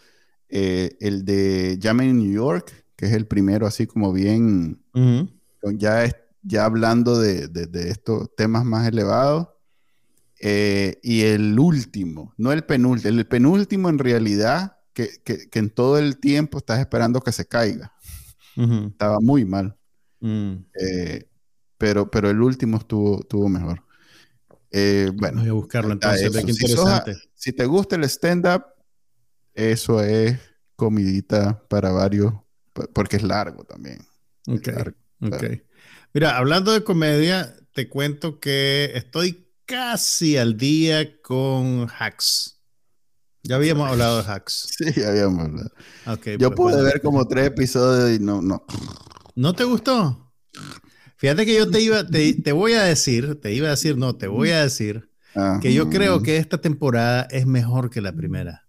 [0.49, 4.80] eh, el de Llamen en New York, que es el primero así como bien,
[5.78, 9.49] ya, es- ya hablando de, de- de estos temas más elevados.
[10.40, 15.70] Eh, y el último, no el penúltimo, el penúltimo en realidad, que, que- que en
[15.70, 17.92] todo el tiempo estás esperando que se caiga.
[18.88, 19.76] Estaba muy mal.
[20.20, 20.55] Mm.
[20.80, 21.28] Eh,
[21.78, 23.82] pero, pero el último estuvo, estuvo mejor.
[24.70, 27.03] Eh, bueno, Voy a buscarlo entonces, Si sos
[27.34, 28.62] si te gusta el stand-up,
[29.57, 30.38] eso es
[30.76, 32.32] comidita para varios,
[32.92, 33.98] porque es largo también.
[34.46, 34.96] Ok, largo.
[36.12, 42.61] Mira, hablando de comedia, te cuento que estoy casi al día con Hacks.
[43.42, 44.76] Ya habíamos hablado de Hacks.
[44.78, 45.70] Sí, habíamos hablado.
[46.07, 48.64] Ok, Yo pues, pude ver como tres episodios y no, no.
[49.34, 50.32] ¿No te gustó?
[51.16, 54.16] Fíjate que yo te iba, te, te voy a decir, te iba a decir, no,
[54.16, 58.12] te voy a decir Ah, que yo creo que esta temporada es mejor que la
[58.14, 58.65] primera.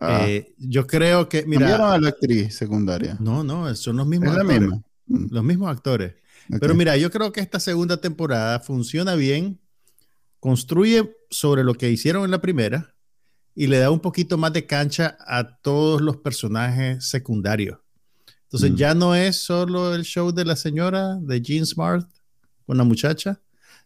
[0.00, 0.26] Ah.
[0.28, 3.16] Eh, yo creo que, Cambiaron mira, a la actriz secundaria.
[3.20, 4.60] no, no, son los mismos es la actores.
[4.60, 4.82] misma.
[5.06, 6.14] Mm, Los mismos actores.
[6.60, 9.58] Pero mira, yo creo que esta segunda temporada funciona bien,
[10.40, 12.94] construye sobre lo que hicieron en la primera
[13.54, 17.78] y le da un poquito más de cancha a todos los personajes secundarios.
[18.44, 18.76] Entonces Mm.
[18.76, 22.08] ya no es solo el show de la señora, de Jean Smart,
[22.66, 23.40] con la muchacha,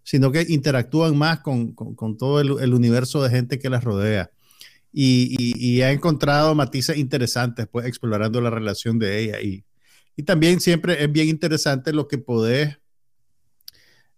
[0.04, 3.82] sino que interactúan más con, con- con todo el, el universo de gente que las
[3.82, 4.30] rodea.
[4.93, 9.40] Y, y- y ha encontrado matices interesantes, pues, explorando la relación de ella.
[9.40, 9.64] Y,
[10.16, 12.78] y también siempre es bien interesante lo que podés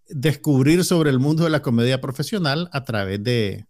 [0.09, 3.67] descubrir sobre el mundo de la comedia profesional a través de,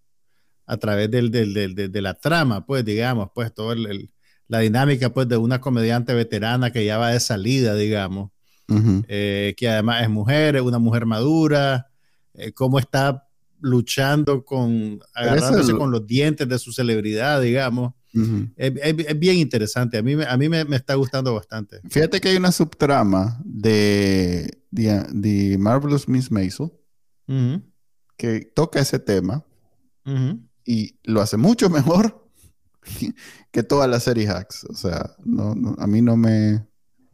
[0.67, 4.11] a través del, del- del- de, de la trama, pues, digamos, pues, el-
[4.49, 8.31] la dinámica, pues, de una comediante veterana que ya va de salida, digamos,
[9.09, 11.89] eh, que además es mujer, es una mujer madura,
[12.35, 13.29] eh, cómo está
[13.61, 17.95] luchando con, agarrándose lo- con los dientes de su celebridad, digamos.
[18.15, 18.49] Ujú.
[18.57, 19.99] Es, es- es bien interesante.
[19.99, 21.81] A mí, a mí me, me está gustando bastante.
[21.89, 26.71] Fíjate que hay una subtrama de The, The Marvelous Miss Maisel
[27.27, 27.63] Ujú,
[28.17, 29.45] que toca ese tema
[30.07, 30.41] ujú.
[30.65, 32.29] y lo hace mucho mejor
[33.51, 34.65] que todas las series hacks.
[34.65, 36.67] O sea, no, no, a mí no me...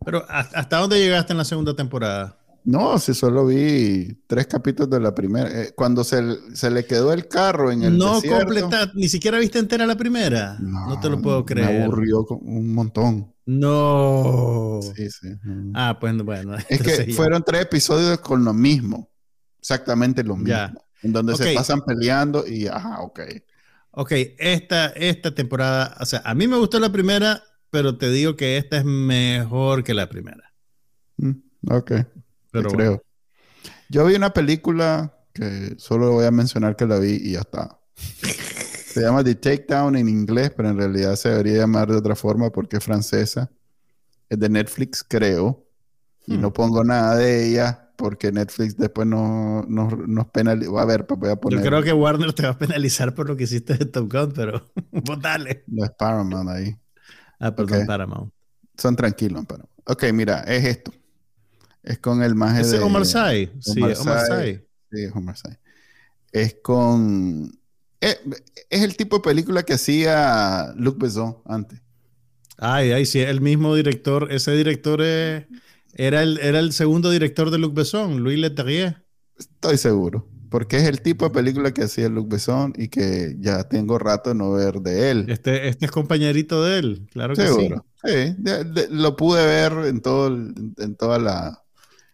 [0.05, 2.39] Pero ¿hasta hasta dónde llegaste en la segunda temporada?
[2.64, 5.48] No, si solo vi tres capítulos de la primera.
[5.62, 6.22] Eh, cuando se,
[6.54, 9.96] se le quedó el carro en el no desierto, completa, ni siquiera viste entera la
[9.96, 10.56] primera.
[10.61, 11.82] No, te lo puedo Me creer.
[11.82, 13.32] aburrió con- un montón.
[13.46, 14.80] No.
[14.94, 15.28] Sí, sí.
[15.42, 15.72] Mm.
[15.74, 16.56] Ah, pues bueno.
[16.68, 17.14] es que ya.
[17.14, 19.11] fueron tres episodios con lo mismo.
[19.58, 20.48] Exactamente lo mismo.
[20.48, 20.72] Ya.
[21.02, 23.20] En donde se pasan peleando y, ajá, ok.
[23.92, 28.36] Ok, esta, esta temporada, o sea, a mí me gustó la primera, pero te digo
[28.36, 30.52] que esta es mejor que la primera.
[31.16, 31.32] Mm,
[31.70, 31.92] ok.
[32.51, 32.90] Pero creo.
[32.90, 33.03] bueno.
[33.88, 37.78] Yo vi una película que solo voy a mencionar que la vi y ya está.
[37.94, 42.51] Se llama The Takedown en inglés, pero en realidad se debería llamar de otra forma
[42.51, 43.51] porque es francesa.
[44.28, 45.64] Es de Netflix, creo.
[46.26, 46.40] Y Hmm.
[46.40, 50.70] no pongo nada de ella porque Netflix después no- nos, nos penaliza.
[50.80, 51.61] A ver, pues voy a poner.
[51.61, 54.32] Yo creo que Warner te va a penalizar por lo que hiciste de Top Gun,
[54.32, 55.64] pero vos dale.
[55.66, 56.76] No es Paramount ahí.
[57.38, 57.86] Ah, perdón, Ok.
[57.86, 58.32] Paramount.
[58.76, 59.68] Son tranquilos, pero.
[59.84, 60.92] Ok, mira, es esto.
[61.82, 62.76] Es con el Ese de.
[62.78, 63.50] es Omar Sy.
[63.60, 63.98] Sí, Omar es
[65.14, 65.48] Omar Sy.
[66.32, 67.50] Es con.
[68.00, 68.18] Es,
[68.70, 71.80] es el tipo de película que hacía Luc Besson antes.
[72.58, 74.30] Ay, ay, sí, el mismo director.
[74.32, 75.46] Ese director es-
[75.94, 79.04] era, el, era el segundo director de Luc Besson, Louis Leterrier.
[79.38, 80.28] Estoy seguro.
[80.50, 84.30] Porque es el tipo de película que hacía Luc Besson y que ya tengo rato
[84.30, 85.26] de no ver de él.
[85.28, 87.48] Este, este es compañerito de él, claro que sí.
[87.48, 87.86] Seguro.
[88.04, 91.59] Sí, de- de- lo pude ver en todo en toda la.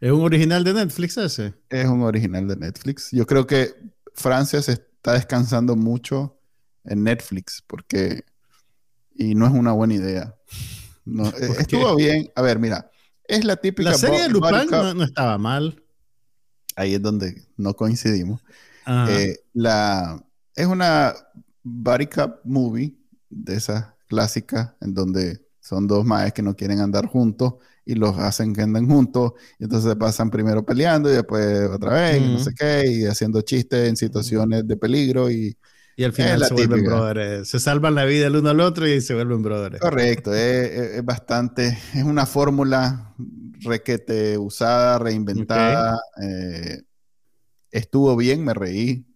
[0.01, 1.55] Es un original de Netflix ese.
[1.69, 3.11] Es un original de Netflix.
[3.13, 3.75] Yo creo que
[4.15, 6.39] Francia se está descansando mucho
[6.85, 8.25] en Netflix porque.
[9.15, 10.35] Y no es una buena idea.
[11.05, 11.47] No, qué?
[11.47, 12.31] estuvo bien.
[12.35, 12.91] A ver, mira.
[13.25, 13.91] Es la típica.
[13.91, 15.83] La serie de Lupin no, no estaba mal.
[16.77, 18.43] Ahí es donde no coincidimos.
[18.87, 20.23] Eh, la,
[20.55, 21.15] es una
[21.63, 22.95] body cop movie
[23.31, 27.55] de esas clásicas en donde son dos maes que no quieren andar juntos
[27.87, 32.23] y los hacen que anden juntos y entonces pasan primero peleando y después otra vez
[32.23, 35.57] y no sé qué y haciendo chistes en situaciones de peligro y
[35.97, 37.49] y al final se vuelven brothers.
[37.49, 39.79] Se salvan la vida el uno al otro y se vuelven brothers.
[39.79, 43.15] correcto es, es- bastante es una fórmula
[43.63, 46.83] requete usada reinventada eh,
[47.71, 49.07] estuvo bien me reí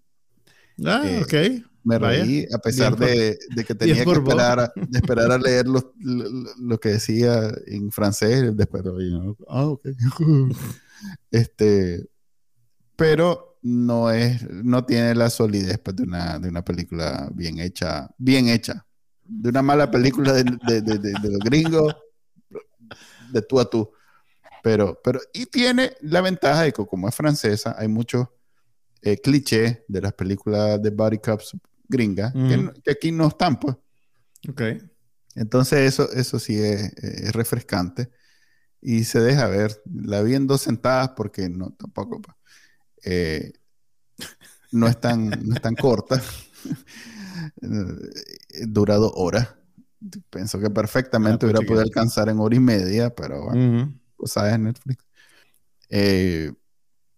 [0.85, 1.35] Ah, Eh, ok.
[1.83, 5.33] Me Vaya, reí a pesar por- de, de que tenía que esperar a, de esperar
[5.33, 8.57] a leer lo, lo- lo que decía en francés.
[8.57, 9.89] Después, y yo, ah, ok.
[11.31, 12.07] este,
[12.97, 18.11] pero no es, no tiene la solidez pues, de, una, de una película bien hecha,
[18.18, 18.87] bien hecha.
[19.24, 21.95] De una mala película de, de, de, los gringos,
[23.33, 23.91] de tú a tú.
[24.62, 28.26] Pero, pero, y tiene la ventaja de que como es francesa, hay muchos
[29.03, 31.57] eh, clichés de las películas de body cops
[31.91, 32.62] gringas, que, Ujú.
[32.62, 33.76] no- que aquí no están, pues.
[34.49, 34.62] Ok.
[35.34, 38.11] Entonces eso, eso sí es, es refrescante
[38.80, 39.80] y se deja ver.
[39.93, 42.36] La vi en dos sentadas porque no, tampoco, pues,
[43.05, 43.53] eh,
[44.72, 46.20] no es tan, no es tan corta.
[48.66, 49.55] Dura dos horas.
[50.30, 53.82] Pienso que perfectamente Ah, hubiera pucha, podido que- alcanzar en hora y media, pero bueno,
[53.82, 53.93] Ujú.
[54.16, 55.05] pues sabes, Netflix.
[55.91, 56.53] Eh,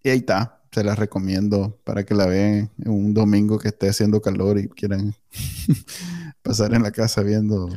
[0.03, 0.62] y ahí está.
[0.73, 4.69] Se las recomiendo para que la vean en un domingo que esté haciendo calor y
[4.69, 5.15] quieran
[6.43, 7.69] pasar en la casa viendo.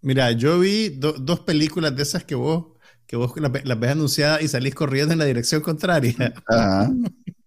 [0.00, 2.66] Mira, yo vi do- dos películas de esas que vos,
[3.06, 6.14] que vos las, las ves anunciadas y salís corriendo en la dirección contraria.
[6.46, 6.96] Ajá.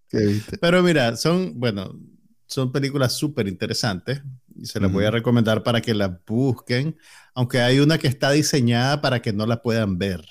[0.08, 0.58] ¿Qué viste?
[0.60, 1.98] Pero mira, son, bueno,
[2.46, 4.22] son películas súper interesantes
[4.54, 6.96] y se las voy a recomendar para que las busquen,
[7.34, 10.24] aunque hay una que está diseñada para que no la puedan ver.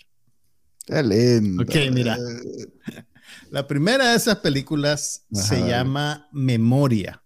[0.85, 1.63] Qué lindo.
[1.63, 2.17] Ok, mira.
[3.51, 7.23] La primera de esas películas Ajá, se llama Memoria.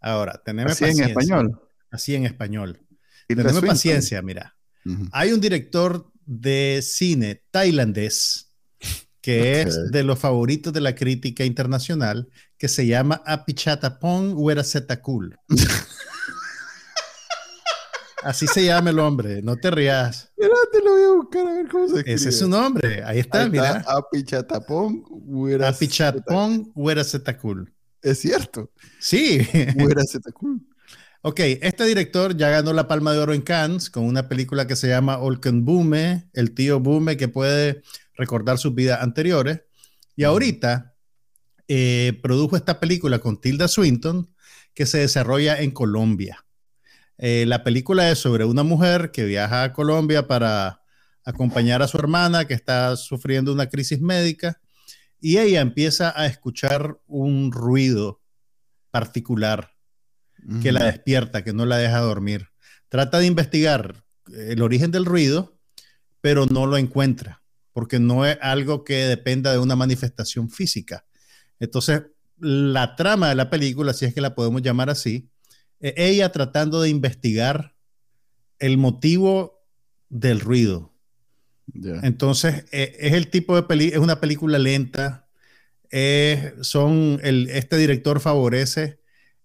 [0.00, 1.60] Ahora, teneme Así en español.
[1.90, 2.80] Así en español.
[3.28, 3.66] Swinton.
[3.66, 4.56] paciencia, mira.
[5.12, 8.50] Hay un director de cine tailandés
[9.20, 15.36] que es de los favoritos de la crítica internacional, que se llama Apichatapong Werasetakul.
[18.22, 20.30] Así se llama el hombre, no te rías.
[20.36, 22.14] Espérate, lo voy a buscar a ver cómo se escribe.
[22.16, 23.78] Ese es su nombre, ahí está, Ahí mira.
[23.78, 25.04] está, Apichatapong.
[25.26, 27.72] Hueras- Apichatapong Werasetakul.
[28.02, 28.70] Es cierto.
[28.98, 29.46] Sí.
[29.76, 30.66] Huerasetacul.
[31.22, 34.76] Ok, este director ya ganó la Palma de Oro en Cannes con una película que
[34.76, 37.82] se llama Olken Bume, el tío Bume que puede
[38.14, 39.60] recordar sus vidas anteriores.
[40.16, 40.94] Y ahorita
[41.68, 44.34] eh, produjo esta película con Tilda Swinton
[44.74, 46.44] que se desarrolla en Colombia.
[47.22, 50.80] Eh, la película es sobre una mujer que viaja a Colombia para
[51.22, 54.58] acompañar a su hermana que está sufriendo una crisis médica
[55.20, 58.22] y ella empieza a escuchar un ruido
[58.90, 59.72] particular
[60.62, 62.48] que la despierta, que no la deja dormir.
[62.88, 64.02] Trata de investigar
[64.32, 65.58] el origen del ruido,
[66.22, 67.42] pero no lo encuentra,
[67.74, 71.04] porque no es algo que dependa de una manifestación física.
[71.58, 72.04] Entonces,
[72.38, 75.28] la trama de la película, si es que la podemos llamar así,
[75.80, 77.74] ella tratando de investigar
[78.58, 79.62] el motivo
[80.08, 80.92] del ruido.
[82.02, 85.28] Entonces, e, es el tipo de película, es una película lenta.
[86.60, 89.00] son el, este director favorece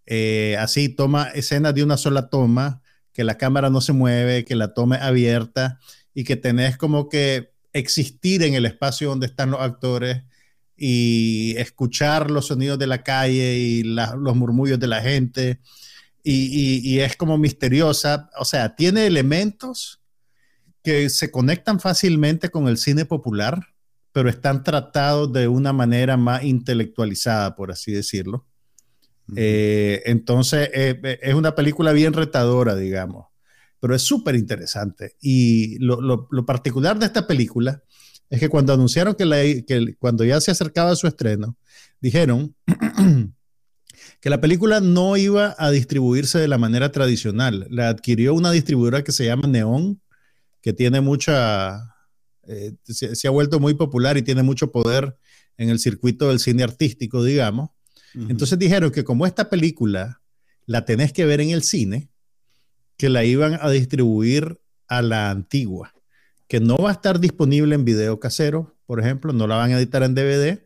[0.06, 2.82] eh, así, toma escenas de una sola toma,
[3.14, 5.80] que la cámara no se mueve, que la toma abierta
[6.14, 10.24] y que tenés como que existir en el espacio donde están los actores
[10.78, 15.60] y escuchar los sonidos de la calle y los murmullos de la gente.
[16.28, 20.02] Y, es como misteriosa, o sea, tiene elementos
[20.84, 23.68] que se conectan fácilmente con el cine popular,
[24.12, 28.48] pero están tratados de una manera más intelectualizada, por así decirlo.
[29.36, 33.28] Eh, entonces, eh, eh, es una película bien retadora, digamos,
[33.80, 35.16] pero es súper interesante.
[35.22, 37.84] Y lo, lo, particular de esta película
[38.32, 41.56] es que cuando anunciaron que, la, que cuando ya se acercaba su estreno,
[42.02, 42.56] dijeron
[44.26, 47.68] que la película no iba a distribuirse de la manera tradicional.
[47.70, 50.02] La adquirió una distribuidora que se llama Neon,
[50.64, 51.96] que tiene mucha,
[52.86, 55.16] se, se, ha vuelto muy popular y tiene mucho poder
[55.58, 57.70] en el circuito del cine artístico, digamos.
[58.16, 60.24] Entonces dijeron que como esta película
[60.66, 62.10] la tenés que ver en el cine,
[62.98, 65.94] que la iban a distribuir a la antigua,
[66.48, 69.78] que no va a estar disponible en video casero, por ejemplo, no la van a
[69.78, 70.65] editar en DVD.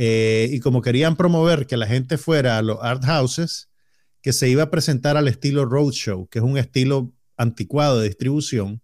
[0.00, 3.68] Eh, y como querían promover que la gente fuera a los art houses,
[4.22, 8.80] que se iba a presentar al estilo roadshow, que es un estilo anticuado de distribución,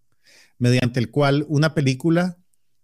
[0.59, 2.37] mediante el cual una película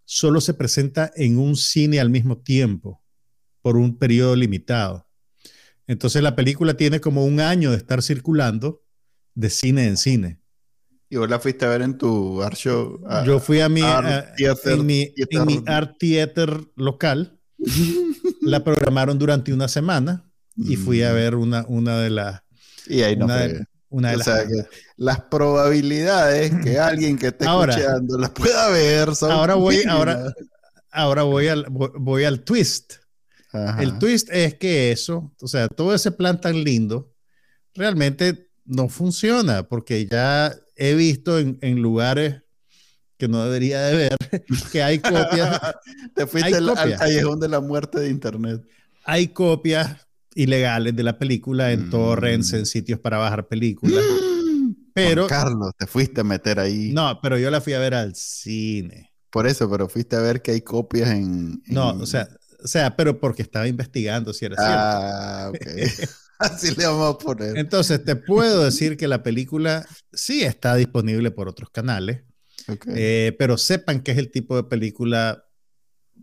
[0.05, 3.03] solo se presenta en un cine al mismo tiempo
[3.61, 5.09] por un periodo limitado.
[5.85, 8.81] Entonces la película tiene como un año de estar circulando
[9.35, 10.39] de cine en cine.
[11.09, 13.03] ¿Y vos la fuiste a ver en tu art show?
[13.25, 15.13] Yo fui a mi, art en, mi,
[15.65, 17.37] art theater local.
[18.41, 21.15] la programaron durante una semana y fui a mm.
[21.15, 22.41] ver una, una de las...
[22.87, 24.29] Y ahí no una, de, una las,
[24.97, 30.33] las probabilidades que alguien que esté escuchando las pueda ver son ahora voy ahora
[30.91, 32.95] ahora voy al voy al twist.
[33.79, 37.13] El twist es que eso, o sea, todo ese plan tan lindo,
[37.73, 42.43] realmente no funciona, porque ya he visto en, lugares
[43.21, 44.17] que no debería de ver,
[44.71, 45.61] que hay copias.
[46.15, 48.63] Te fuiste al, callejón de la muerte de Internet.
[49.05, 49.95] Hay copias
[50.33, 52.65] ilegales de la película en torrents, en mm.
[52.65, 54.03] sitios para bajar películas.
[54.95, 55.27] pero...
[55.27, 56.93] Carlos, te fuiste a meter ahí.
[56.93, 59.11] No, pero yo la fui a ver al cine.
[59.29, 61.61] Por eso, pero fuiste a ver que hay copias en...
[61.67, 62.27] No, o sea,
[62.63, 64.75] o sea, pero porque estaba investigando si era cierto.
[64.75, 66.09] Ah, ok.
[66.39, 67.55] Así le vamos a poner.
[67.55, 72.23] Entonces, te puedo decir que la película sí está disponible por otros canales,
[72.67, 72.93] okay.
[72.95, 75.45] Eh, pero sepan que es el tipo de película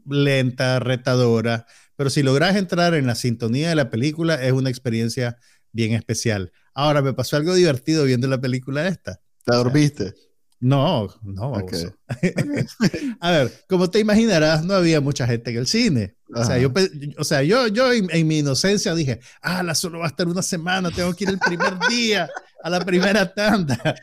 [0.07, 1.67] lenta, retadora,
[1.97, 5.39] pero si logras entrar en la sintonía de la película, es una experiencia
[5.73, 6.53] bien especial.
[6.75, 9.21] Ahora, me pasó algo divertido viendo la película esta.
[9.45, 10.15] ¿Te dormiste?
[10.61, 11.55] No, no.
[13.21, 16.17] a ver, como te imaginarás, no había mucha gente en el cine.
[16.35, 16.73] O sea, yo,
[17.17, 20.43] o sea, yo, yo en, mi inocencia dije, ah, la solo va a estar una
[20.43, 22.29] semana, tengo que ir el primer día
[22.63, 23.79] a la primera tanda.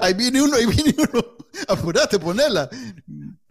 [0.00, 1.36] Ahí viene uno, ahí viene uno.
[1.68, 2.68] Apurate, ponela.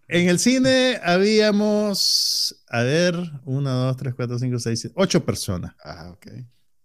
[0.07, 3.15] En el cine habíamos, a ver,
[3.45, 5.73] una, dos, tres, cuatro, cinco, seis, siete, ocho personas.
[5.83, 6.27] Ah, ok.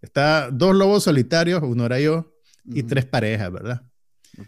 [0.01, 2.32] Está dos lobos solitarios, uno era yo,
[2.64, 3.82] y tres parejas, ¿verdad?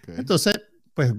[0.07, 0.61] Entonces,
[0.94, 1.12] pues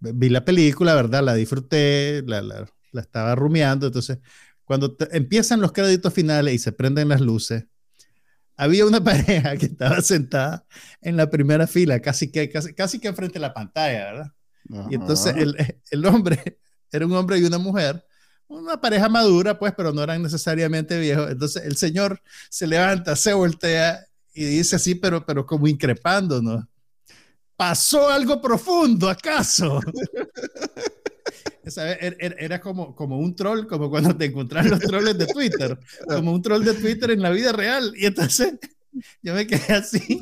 [0.00, 1.22] vi la película, ¿verdad?
[1.22, 3.86] La disfruté, la, la, la estaba rumiando.
[3.86, 4.18] Entonces,
[4.64, 7.64] cuando empiezan los créditos finales y se prenden las luces,
[8.60, 10.66] había una pareja que estaba sentada
[11.00, 14.32] en la primera fila, casi que, casi, casi que enfrente de la pantalla, ¿verdad?
[14.90, 15.56] Y entonces el,
[15.90, 16.60] el, hombre
[16.92, 18.04] era un hombre y una mujer,
[18.48, 21.30] una pareja madura, pues, pero no eran necesariamente viejos.
[21.30, 26.64] Entonces el señor se levanta, se voltea y dice así, pero, pero como increpándonos.
[27.56, 29.80] ¿Pasó algo profundo, acaso?
[32.38, 36.42] Era, como, como un troll, como cuando te encontrás los trolls de Twitter, como un
[36.42, 37.92] troll de Twitter en la vida real.
[37.96, 38.54] Y entonces
[39.22, 40.20] yo me quedé así.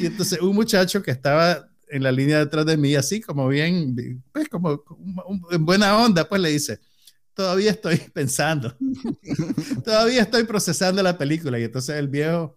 [0.00, 4.22] Y entonces un muchacho que estaba en la línea detrás de mí, así como bien,
[4.32, 4.82] pues como
[5.50, 6.80] en buena onda, pues le dice,
[7.34, 8.76] todavía estoy pensando,
[9.84, 11.58] todavía estoy procesando la película.
[11.58, 12.56] Y entonces el viejo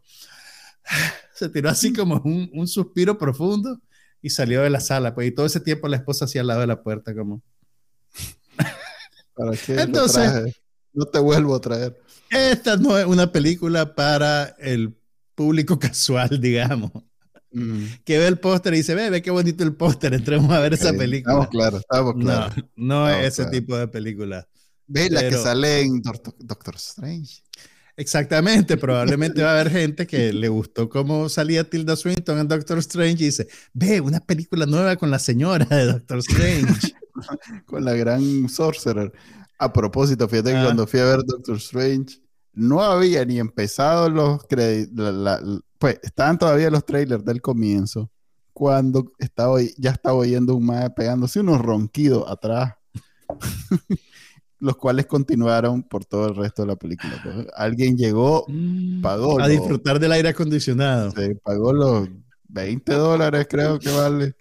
[1.33, 3.79] se tiró así como un, un, suspiro profundo
[4.21, 5.13] y salió de la sala.
[5.13, 7.41] Pues, y todo ese tiempo la esposa hacía al lado de la puerta, como.
[9.33, 10.55] ¿Para qué Entonces-?
[10.93, 11.97] No te vuelvo a traer.
[12.29, 14.93] Esta no es una película para el
[15.35, 16.91] público casual, digamos,
[17.53, 17.83] Mm.
[18.05, 20.73] que ve el póster y dice, ve, ve qué bonito el póster, entremos a ver
[20.73, 21.33] esa película.
[21.33, 22.55] Estamos claros, estamos claros.
[22.55, 24.47] No, no Estamos es ese tipo de película.
[24.87, 27.43] Ve la que sale en Doctor, Doctor Strange.
[27.97, 32.77] Exactamente, probablemente va a haber gente que le gustó cómo salía Tilda Swinton en Doctor
[32.79, 36.93] Strange y dice, ve, una película nueva con la señora de Doctor Strange.
[37.65, 39.11] con la gran Sorcerer.
[39.59, 40.63] A propósito, fíjate que Ah.
[40.65, 42.19] cuando fui a ver Doctor Strange,
[42.53, 45.61] no había ni empezado los créditos.
[45.77, 48.09] Pues estaban todavía los trailers del comienzo.
[48.53, 52.73] Cuando estaba, ya estaba oyendo un mae pegándose unos ronquidos atrás.
[54.61, 57.13] los cuales continuaron por todo el resto de la película.
[57.23, 58.45] Pues, alguien llegó,
[59.01, 61.11] Pagó a disfrutar del aire acondicionado.
[61.11, 62.07] se pagó los
[62.47, 64.35] 20 dólares, creo que vale.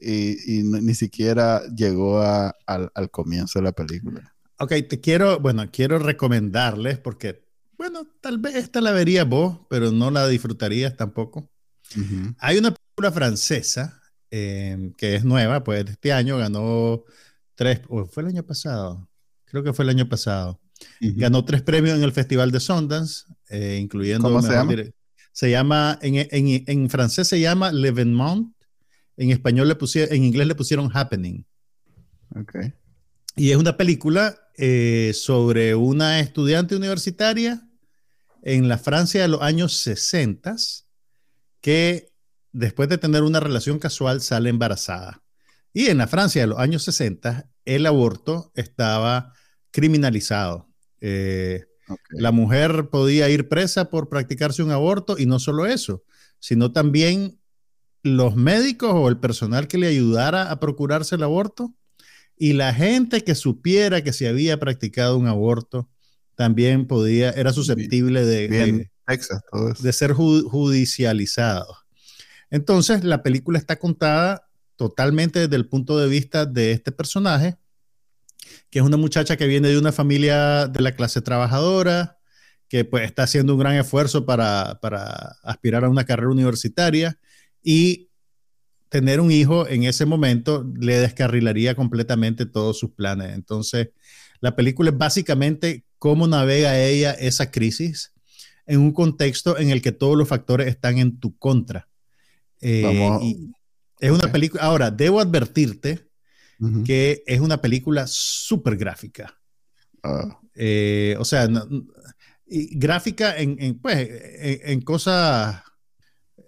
[0.00, 4.34] Y, y ni siquiera llegó a- al, al comienzo de la película.
[4.58, 7.42] Ok, te quiero, bueno, quiero recomendarles porque,
[7.78, 11.50] bueno, tal vez esta la verías vos, pero no la disfrutarías tampoco.
[11.96, 12.34] Ujú.
[12.38, 17.04] Hay una película francesa eh, que es nueva, pues este año ganó
[17.54, 19.08] tres, o fue el año pasado,
[19.46, 20.60] creo que fue el año pasado.
[21.00, 21.12] Ujú.
[21.16, 24.28] Ganó tres premios en el Festival de Sundance, eh, incluyendo.
[24.28, 24.74] ¿Cómo se llama?
[25.32, 28.52] Se llama, en, en- en francés se llama L'Evénement,
[29.16, 31.44] en español le pusieron, en inglés le pusieron Happening.
[32.34, 32.54] Ok.
[33.36, 37.62] Y es una película eh, sobre una estudiante universitaria
[38.42, 40.56] en la Francia de los años 60
[41.60, 42.12] que
[42.52, 45.22] después de tener una relación casual sale embarazada.
[45.74, 49.32] Y en la Francia de los años 60 el aborto estaba
[49.76, 50.66] criminalizado.
[51.02, 51.64] Eh,
[52.10, 56.02] la mujer podía ir presa por practicarse un aborto y no solo eso,
[56.40, 57.38] sino también
[58.02, 61.74] los médicos o el personal que le ayudara a procurarse el aborto
[62.38, 65.90] y la gente que supiera que se había practicado un aborto
[66.34, 69.82] también podía, era susceptible de, Bien, de- Texas, todo eso.
[69.82, 71.76] de ser ju- judicializado.
[72.50, 77.56] Entonces, la película está contada totalmente desde el punto de vista de este personaje,
[78.70, 82.18] que es una muchacha que viene de una familia de la clase trabajadora,
[82.68, 87.18] que pues está haciendo un gran esfuerzo para, para aspirar a una carrera universitaria
[87.62, 88.08] y
[88.88, 93.34] tener un hijo en ese momento le descarrilaría completamente todos sus planes.
[93.34, 93.90] Entonces,
[94.40, 98.12] la película es básicamente cómo navega ella esa crisis
[98.66, 101.88] en un contexto en el que todos los factores están en tu contra.
[102.60, 103.50] Eh, y
[104.00, 104.62] es una película.
[104.62, 106.05] Ahora, debo advertirte
[106.60, 106.84] Ujú.
[106.84, 109.38] que es una película súper gráfica.
[110.02, 111.66] Ah, Eh, o sea, no-
[112.46, 115.62] y gráfica en, en, pues, en, en cosas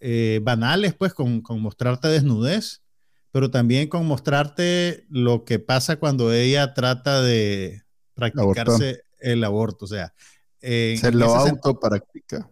[0.01, 2.83] eh, banales, pues, con, con mostrarte desnudez,
[3.33, 7.83] pero también con mostrarte lo que pasa cuando ella trata de
[8.15, 9.85] practicarse el aborto.
[9.85, 10.15] O sea,
[10.61, 12.51] se lo autopractica.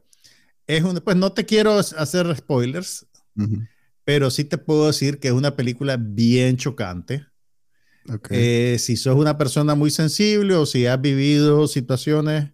[0.66, 3.07] es un, pues no te quiero hacer spoilers,
[4.04, 7.26] pero sí te puedo decir que es una película bien chocante.
[8.12, 8.28] Ok.
[8.30, 12.50] Eh, si sos una persona muy sensible o si has vivido situaciones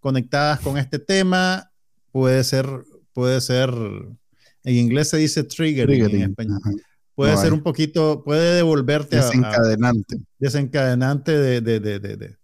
[0.00, 1.70] conectadas con este tema,
[2.12, 2.66] puede ser,
[3.12, 6.60] puede ser, en inglés se dice triggering, en Triggering, español.
[6.64, 6.70] ajá.
[7.14, 7.58] Puede No ser hay.
[7.58, 10.16] un poquito, puede devolverte a- a, Desencadenante.
[10.38, 12.36] desencadenante de, de, de, de, de-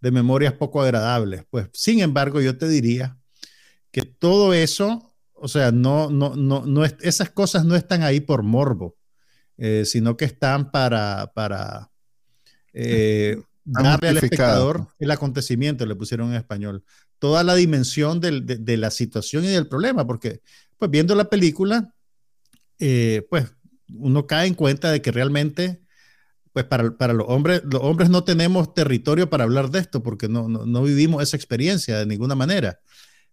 [0.00, 1.44] de memorias poco agradables.
[1.50, 3.16] Pues, sin embargo, yo te diría
[3.90, 8.20] que todo eso, o sea, no, no, no, no es- esas cosas no están ahí
[8.20, 8.96] por morbo,
[9.56, 11.90] eh, sino que están para, para
[12.86, 16.84] eh, darle al espectador el acontecimiento, le pusieron en español,
[17.18, 20.40] toda la dimensión del- de, de la situación y del problema, porque
[20.78, 21.92] pues viendo la película,
[22.78, 23.46] eh, pues
[23.92, 25.80] uno cae en cuenta de que realmente,
[26.52, 30.28] pues para, para los hombres, los hombres no tenemos territorio para hablar de esto porque
[30.28, 32.78] no, no, no vivimos esa experiencia de ninguna manera,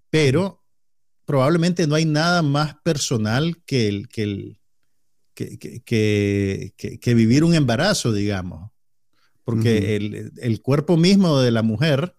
[0.10, 0.64] pero
[1.26, 4.60] probablemente no hay nada más personal que el, que el,
[5.34, 8.72] que, que, que, que- que vivir un embarazo, digamos,
[9.46, 12.16] porque el, el cuerpo mismo de la mujer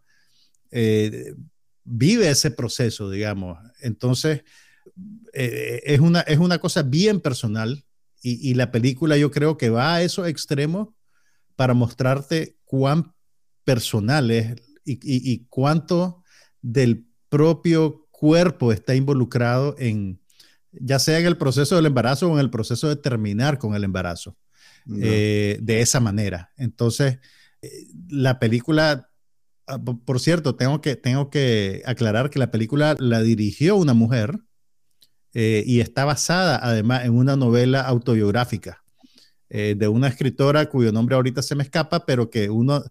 [0.70, 1.34] eh,
[1.84, 3.58] vive ese proceso, digamos.
[3.80, 4.42] Entonces,
[5.32, 7.84] eh, es, una, es una cosa bien personal
[8.22, 10.88] y, y la película yo creo que va a esos extremos
[11.56, 13.12] para mostrarte cuán
[13.64, 14.54] personal es
[14.84, 16.22] y, y- y cuánto
[16.62, 20.20] del propio cuerpo está involucrado en,
[20.72, 23.84] ya sea en el proceso del embarazo o en el proceso de terminar con el
[23.84, 24.36] embarazo
[24.86, 24.98] No.
[25.02, 26.52] eh, de esa manera.
[26.56, 27.18] Entonces,
[27.60, 29.10] eh, la película,
[29.66, 33.94] ah, po- por cierto, tengo que, tengo que aclarar que la película la dirigió una
[33.94, 34.38] mujer
[35.34, 38.82] eh, y está basada además en una novela autobiográfica
[39.48, 42.82] de una escritora cuyo nombre ahorita se me escapa, pero que uno,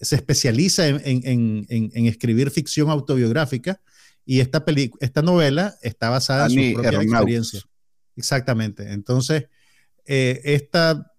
[0.00, 1.66] se especializa en,
[2.06, 3.80] escribir ficción autobiográfica
[4.24, 4.64] y esta,
[5.00, 7.62] esta novela está basada en su propia experiencia.
[8.16, 8.92] Exactamente.
[8.92, 9.46] Entonces,
[10.06, 11.09] eh, esta,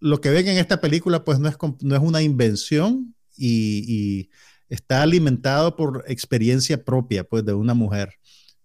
[0.00, 4.30] lo que ven en esta película pues no es, no es una invención y,
[4.68, 8.12] está alimentado por experiencia propia pues de una mujer.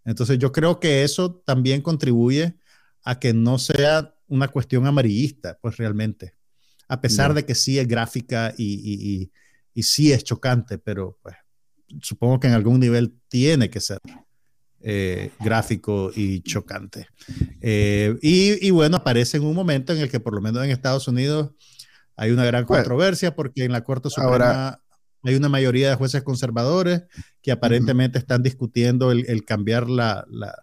[0.04, 2.58] Entonces yo creo que eso también contribuye
[3.06, 6.36] a que no sea una cuestión amarillista, pues realmente.
[6.90, 9.32] A pesar de que sí es gráfica y,
[9.74, 11.38] y, sí es chocante, pero pues
[12.02, 14.00] supongo que en algún nivel tiene que ser
[14.86, 17.08] eh, gráfico y chocante.
[17.62, 21.08] Eh, y, bueno, aparece en un momento en el que por lo menos en Estados
[21.08, 21.52] Unidos
[22.18, 24.82] hay una gran controversia porque en la Corte Suprema
[25.24, 27.04] hay una mayoría de jueces conservadores
[27.42, 30.54] que aparentemente están discutiendo el, cambiar la, la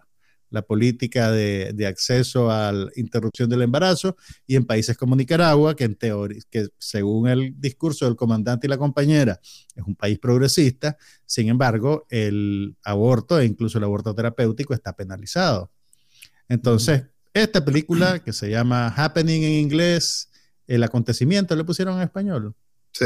[0.61, 5.85] política de, de, acceso a la interrupción del embarazo y en países como Nicaragua, que
[5.85, 9.39] en teoría, que según el discurso del comandante y la compañera,
[9.73, 15.71] es un país progresista, sin embargo, el aborto e incluso el aborto terapéutico está penalizado.
[16.49, 20.29] Entonces, esta película que se llama Happening en inglés,
[20.67, 22.53] el acontecimiento, le pusieron en español.
[22.91, 23.05] Sí.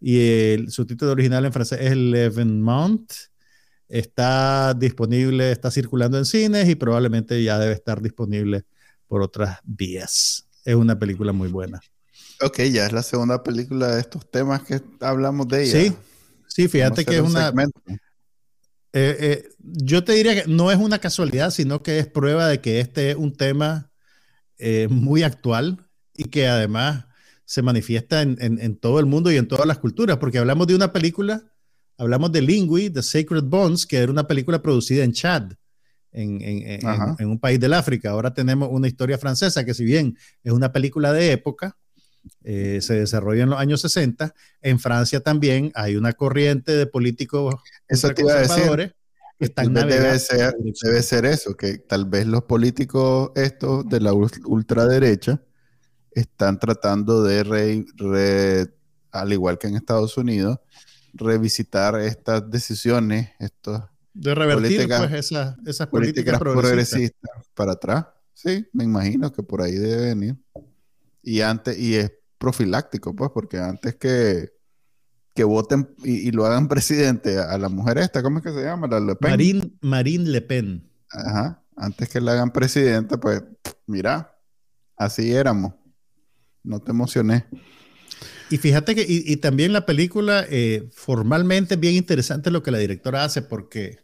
[0.00, 0.18] Y
[0.52, 3.12] el subtítulo original en francés es L'Evenement
[3.88, 8.64] está disponible, está circulando en cines y probablemente ya debe estar disponible
[9.06, 10.46] por otras vías.
[10.64, 11.80] Es una película muy buena.
[12.40, 15.80] Ok, ya es la segunda película de estos temas que hablamos de ella.
[15.80, 15.96] Sí,
[16.48, 17.52] sí, fíjate que es una...
[18.94, 22.60] Eh, eh, yo te diría que no es una casualidad, sino que es prueba de
[22.60, 23.90] que este es un tema
[24.58, 27.06] eh, muy actual y que además
[27.44, 30.74] se manifiesta en, en, todo el mundo y en todas las culturas, porque hablamos de
[30.74, 31.42] una película
[31.98, 35.52] Hablamos de Lingui, The Sacred Bones, que era una película producida en Chad,
[36.12, 38.10] en, un país del África.
[38.10, 41.76] Ahora tenemos una historia francesa que si bien es una película de época,
[42.44, 47.56] eh, se desarrolla en los años 60, en Francia también hay una corriente de políticos
[47.88, 48.94] eso te que
[49.44, 55.42] están debe ser, debe ser eso, que tal vez los políticos estos de la ultraderecha
[56.12, 58.70] están tratando de,
[59.10, 60.58] al igual que en Estados Unidos,
[61.14, 63.82] revisitar estas decisiones, estos
[64.14, 67.30] de revertir pues, esas, políticas, progresistas.
[67.54, 68.06] para atrás.
[68.34, 70.36] Sí, me imagino que por ahí debe venir.
[71.22, 74.50] Y antes, y es profiláctico, pues, porque antes que,
[75.34, 78.86] que voten y, lo hagan presidente a la mujer esta, ¿cómo es que se llama?
[78.86, 80.90] La Le Marine, Marine Le Pen.
[81.10, 81.62] Ajá.
[81.76, 83.42] Antes que la hagan presidente, pues,
[83.86, 84.36] mira,
[84.96, 85.72] así éramos.
[86.62, 87.46] No te emocioné.
[88.52, 92.76] Y fíjate que, y, también la película, eh, formalmente es bien interesante lo que la
[92.76, 94.00] directora hace, porque,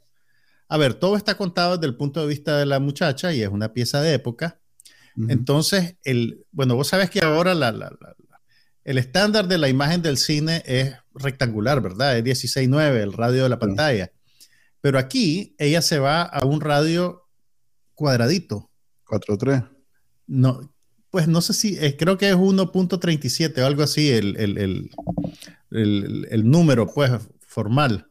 [0.68, 3.50] a ver, todo está contado desde el punto de vista de la muchacha y es
[3.50, 4.58] una pieza de época.
[5.28, 7.90] Entonces, el, bueno, vos sabes que ahora la,
[8.84, 12.16] el estándar de la imagen del cine es rectangular, ¿verdad?
[12.16, 14.12] Es 16.9, el radio de la pantalla.
[14.80, 17.28] Pero aquí ella se va a un radio
[17.94, 18.70] cuadradito.
[19.04, 19.68] 4.3.
[20.26, 20.72] No,
[21.10, 24.36] pues no sé si, eh, creo que es 1.37 o algo así el,
[25.70, 28.10] el, número, pues, formal.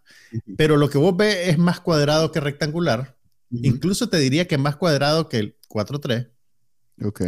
[0.57, 3.17] Pero lo que vos ves es más cuadrado que rectangular.
[3.49, 6.29] Incluso te diría que más cuadrado que el 4.3.
[7.05, 7.21] Ok.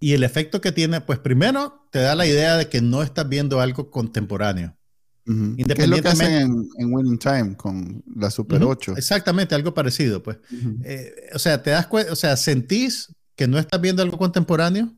[0.00, 3.28] Y el efecto que tiene, pues primero te da la idea de que no estás
[3.28, 4.76] viendo algo contemporáneo.
[5.24, 8.94] ¿Qué es lo que hacen en, Winning Time con la Super 8?
[8.96, 10.38] Exactamente, algo parecido, pues.
[10.84, 14.97] Eh, o sea, te das o sea, sentís que no estás viendo algo contemporáneo,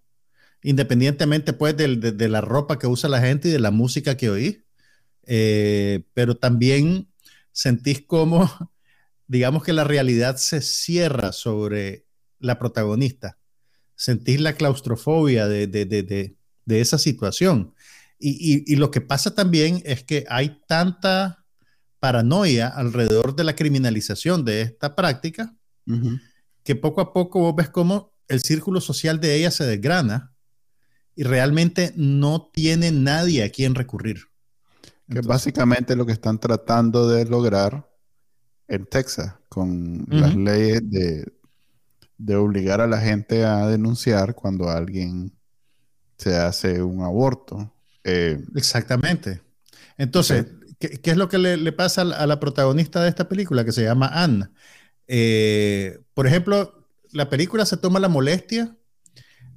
[0.63, 4.65] independientemente pues de, la ropa que usa la gente y de la música que oí,
[5.27, 7.09] eh, pero también
[7.53, 8.51] sentís como,
[9.27, 12.07] digamos que la realidad se cierra sobre
[12.39, 13.39] la protagonista,
[13.95, 16.37] sentís la claustrofobia de,
[16.67, 17.75] esa situación.
[18.19, 21.45] Y, lo que pasa también es que hay tanta
[22.01, 25.55] paranoia alrededor de la criminalización de esta práctica
[26.63, 30.30] que poco a poco vos ves cómo el círculo social de ella se desgrana
[31.21, 34.29] y realmente no tiene nadie a quien recurrir.
[35.07, 37.87] que básicamente lo que están tratando de lograr
[38.69, 45.31] en Texas con las leyes de, obligar a la gente a denunciar cuando alguien
[46.17, 47.71] se hace un aborto.
[48.03, 49.43] Eh, Exactamente.
[49.99, 50.47] Entonces,
[50.79, 54.07] ¿qué, es lo que le, pasa a la protagonista de esta película que se llama
[54.07, 54.49] Anne?
[55.07, 58.75] Eh, por ejemplo, la película se toma la molestia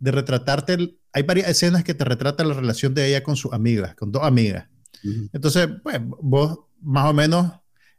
[0.02, 3.96] de retratarte hay varias escenas que te retratan la relación de ella con sus amigas,
[3.96, 4.68] con dos amigas.
[5.32, 7.52] Entonces, pues, vos más o menos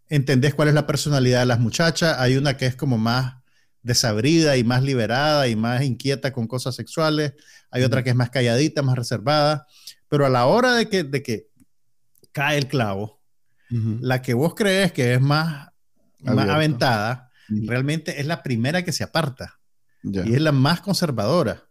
[0.09, 2.17] entendés cuál es la personalidad de las muchachas.
[2.19, 3.37] Hay una que es como más
[3.83, 7.35] desabrida y más liberada y más inquieta con cosas sexuales.
[7.71, 9.67] Hay otra que es más calladita, más reservada.
[10.09, 11.49] Pero a la hora de que, de que
[12.33, 13.21] cae el clavo.
[14.01, 15.69] La que vos crees que es más,
[16.21, 19.59] más aventada, realmente es la primera que se aparta.
[20.03, 21.65] Y es la más conservadora.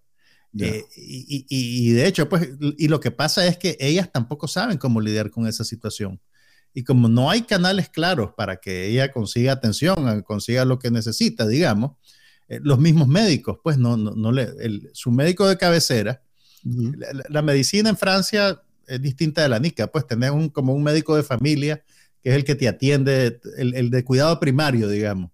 [0.60, 4.78] Eh, y, y, de hecho, pues, y lo que pasa es que ellas tampoco saben
[4.78, 6.20] cómo lidiar con esa situación.
[6.74, 11.48] Y como no hay canales claros para que ella consiga atención, consiga lo que necesita,
[11.48, 11.94] digamos,
[12.48, 14.50] eh, los mismos médicos, pues no, no, le,
[14.94, 16.22] su médico de cabecera,
[17.30, 21.16] la, medicina en Francia es distinta de la NICA, pues tener un, como un médico
[21.16, 21.84] de familia
[22.22, 25.30] que es el que te atiende, el, el de cuidado primario, digamos.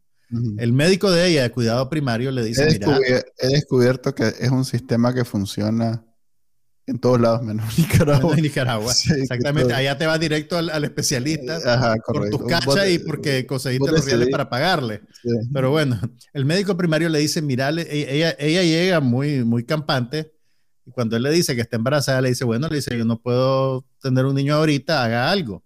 [0.58, 4.64] El médico de ella de cuidado primario le dice, he, he descubierto que es un
[4.64, 6.06] sistema que funciona
[6.90, 8.36] en todos lados, menos en Nicaragua.
[8.36, 9.74] En Nicaragua, exactamente.
[9.74, 14.30] Allá te vas directo al, especialista Ajá, por tus cachas y porque conseguiste los reales
[14.30, 15.02] para pagarle.
[15.54, 16.00] Pero bueno,
[16.34, 20.34] el médico primario le dice, mira, e, ella, ella llega muy, muy campante
[20.86, 23.22] y cuando él le dice que está embarazada, le dice, bueno, le dice, yo no
[23.22, 25.64] puedo tener un niño ahorita, haga algo.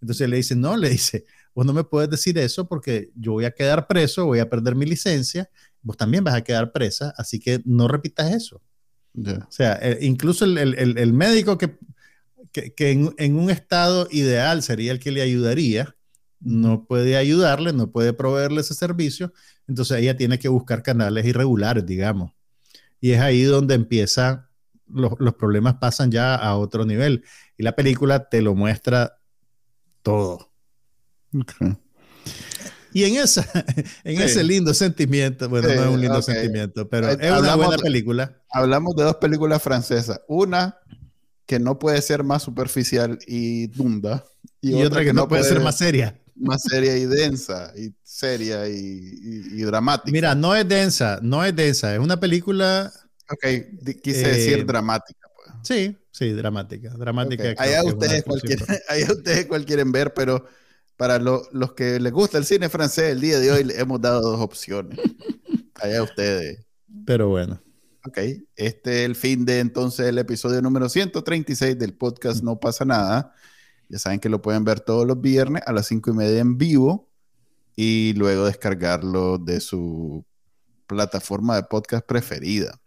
[0.00, 1.26] Entonces le dice, no, le dice,
[1.56, 4.74] vos no me puedes decir eso porque yo voy a quedar preso, voy a perder
[4.74, 5.48] mi licencia,
[5.80, 8.60] vos también vas a quedar presa, así que no repitas eso.
[9.16, 11.78] O sea, eh, incluso el, el, el, médico que,
[12.52, 15.96] que, que en, en, un estado ideal sería el que le ayudaría,
[16.40, 19.32] no puede ayudarle, no puede proveerle ese servicio,
[19.66, 22.32] entonces ella tiene que buscar canales irregulares, digamos.
[23.00, 24.50] Y es ahí donde empieza,
[24.86, 27.24] los, los problemas pasan ya a otro nivel.
[27.56, 29.18] Y la película te lo muestra
[30.02, 30.52] todo.
[32.92, 33.46] Y en, esa,
[34.04, 38.40] en ese lindo sentimiento, bueno, no es un lindo sentimiento, pero es una buena película.
[38.50, 40.20] Hablamos de dos películas francesas.
[40.28, 40.78] Una
[41.44, 44.24] que no puede ser más superficial y dunda.
[44.60, 46.18] Y, otra, que, no puede, ser más seria.
[46.34, 50.10] Más seria y densa, y seria y, dramática.
[50.10, 52.92] Mira, no es densa, no es densa, es una película...
[53.30, 53.44] Ok,
[54.02, 55.28] quise decir eh, dramática.
[55.34, 55.56] Pues.
[55.64, 56.90] Sí, sí, dramática.
[56.90, 57.54] Dramática.
[57.58, 58.24] Allá, ustedes
[58.88, 60.46] allá ustedes cual quieren ver, pero
[60.96, 64.20] para los que les gusta el cine francés, el día de hoy le hemos dado
[64.20, 64.98] dos opciones.
[65.74, 66.66] Allá ustedes.
[67.04, 67.60] Pero bueno.
[68.06, 68.18] Ok,
[68.54, 73.34] este es el fin de entonces el episodio número 136 del podcast No pasa nada.
[73.88, 76.56] Ya saben que lo pueden ver todos los viernes a las 5 y media en
[76.56, 77.08] vivo
[77.74, 80.24] y luego descargarlo de su
[80.86, 82.80] plataforma de podcast preferida.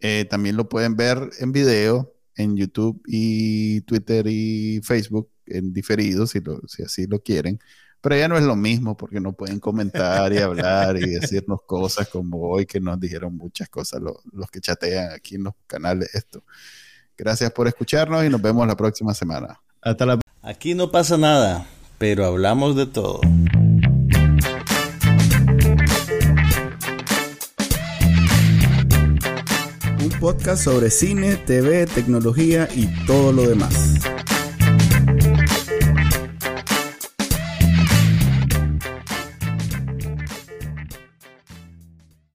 [0.00, 6.26] Eh, también lo pueden ver en video en YouTube y Twitter y Facebook en diferido,
[6.26, 7.58] si, si así lo quieren.
[8.00, 12.08] Pero ya no es lo mismo porque no pueden comentar y hablar y decirnos cosas
[12.08, 16.44] como hoy que nos dijeron muchas cosas los que chatean aquí en los canales esto.
[17.16, 19.60] Gracias por escucharnos y nos vemos la próxima semana.
[19.82, 21.66] Hasta la Aquí no pasa nada,
[21.98, 23.20] pero hablamos de todo.
[30.00, 33.98] Un podcast sobre cine, TV, tecnología y todo lo demás.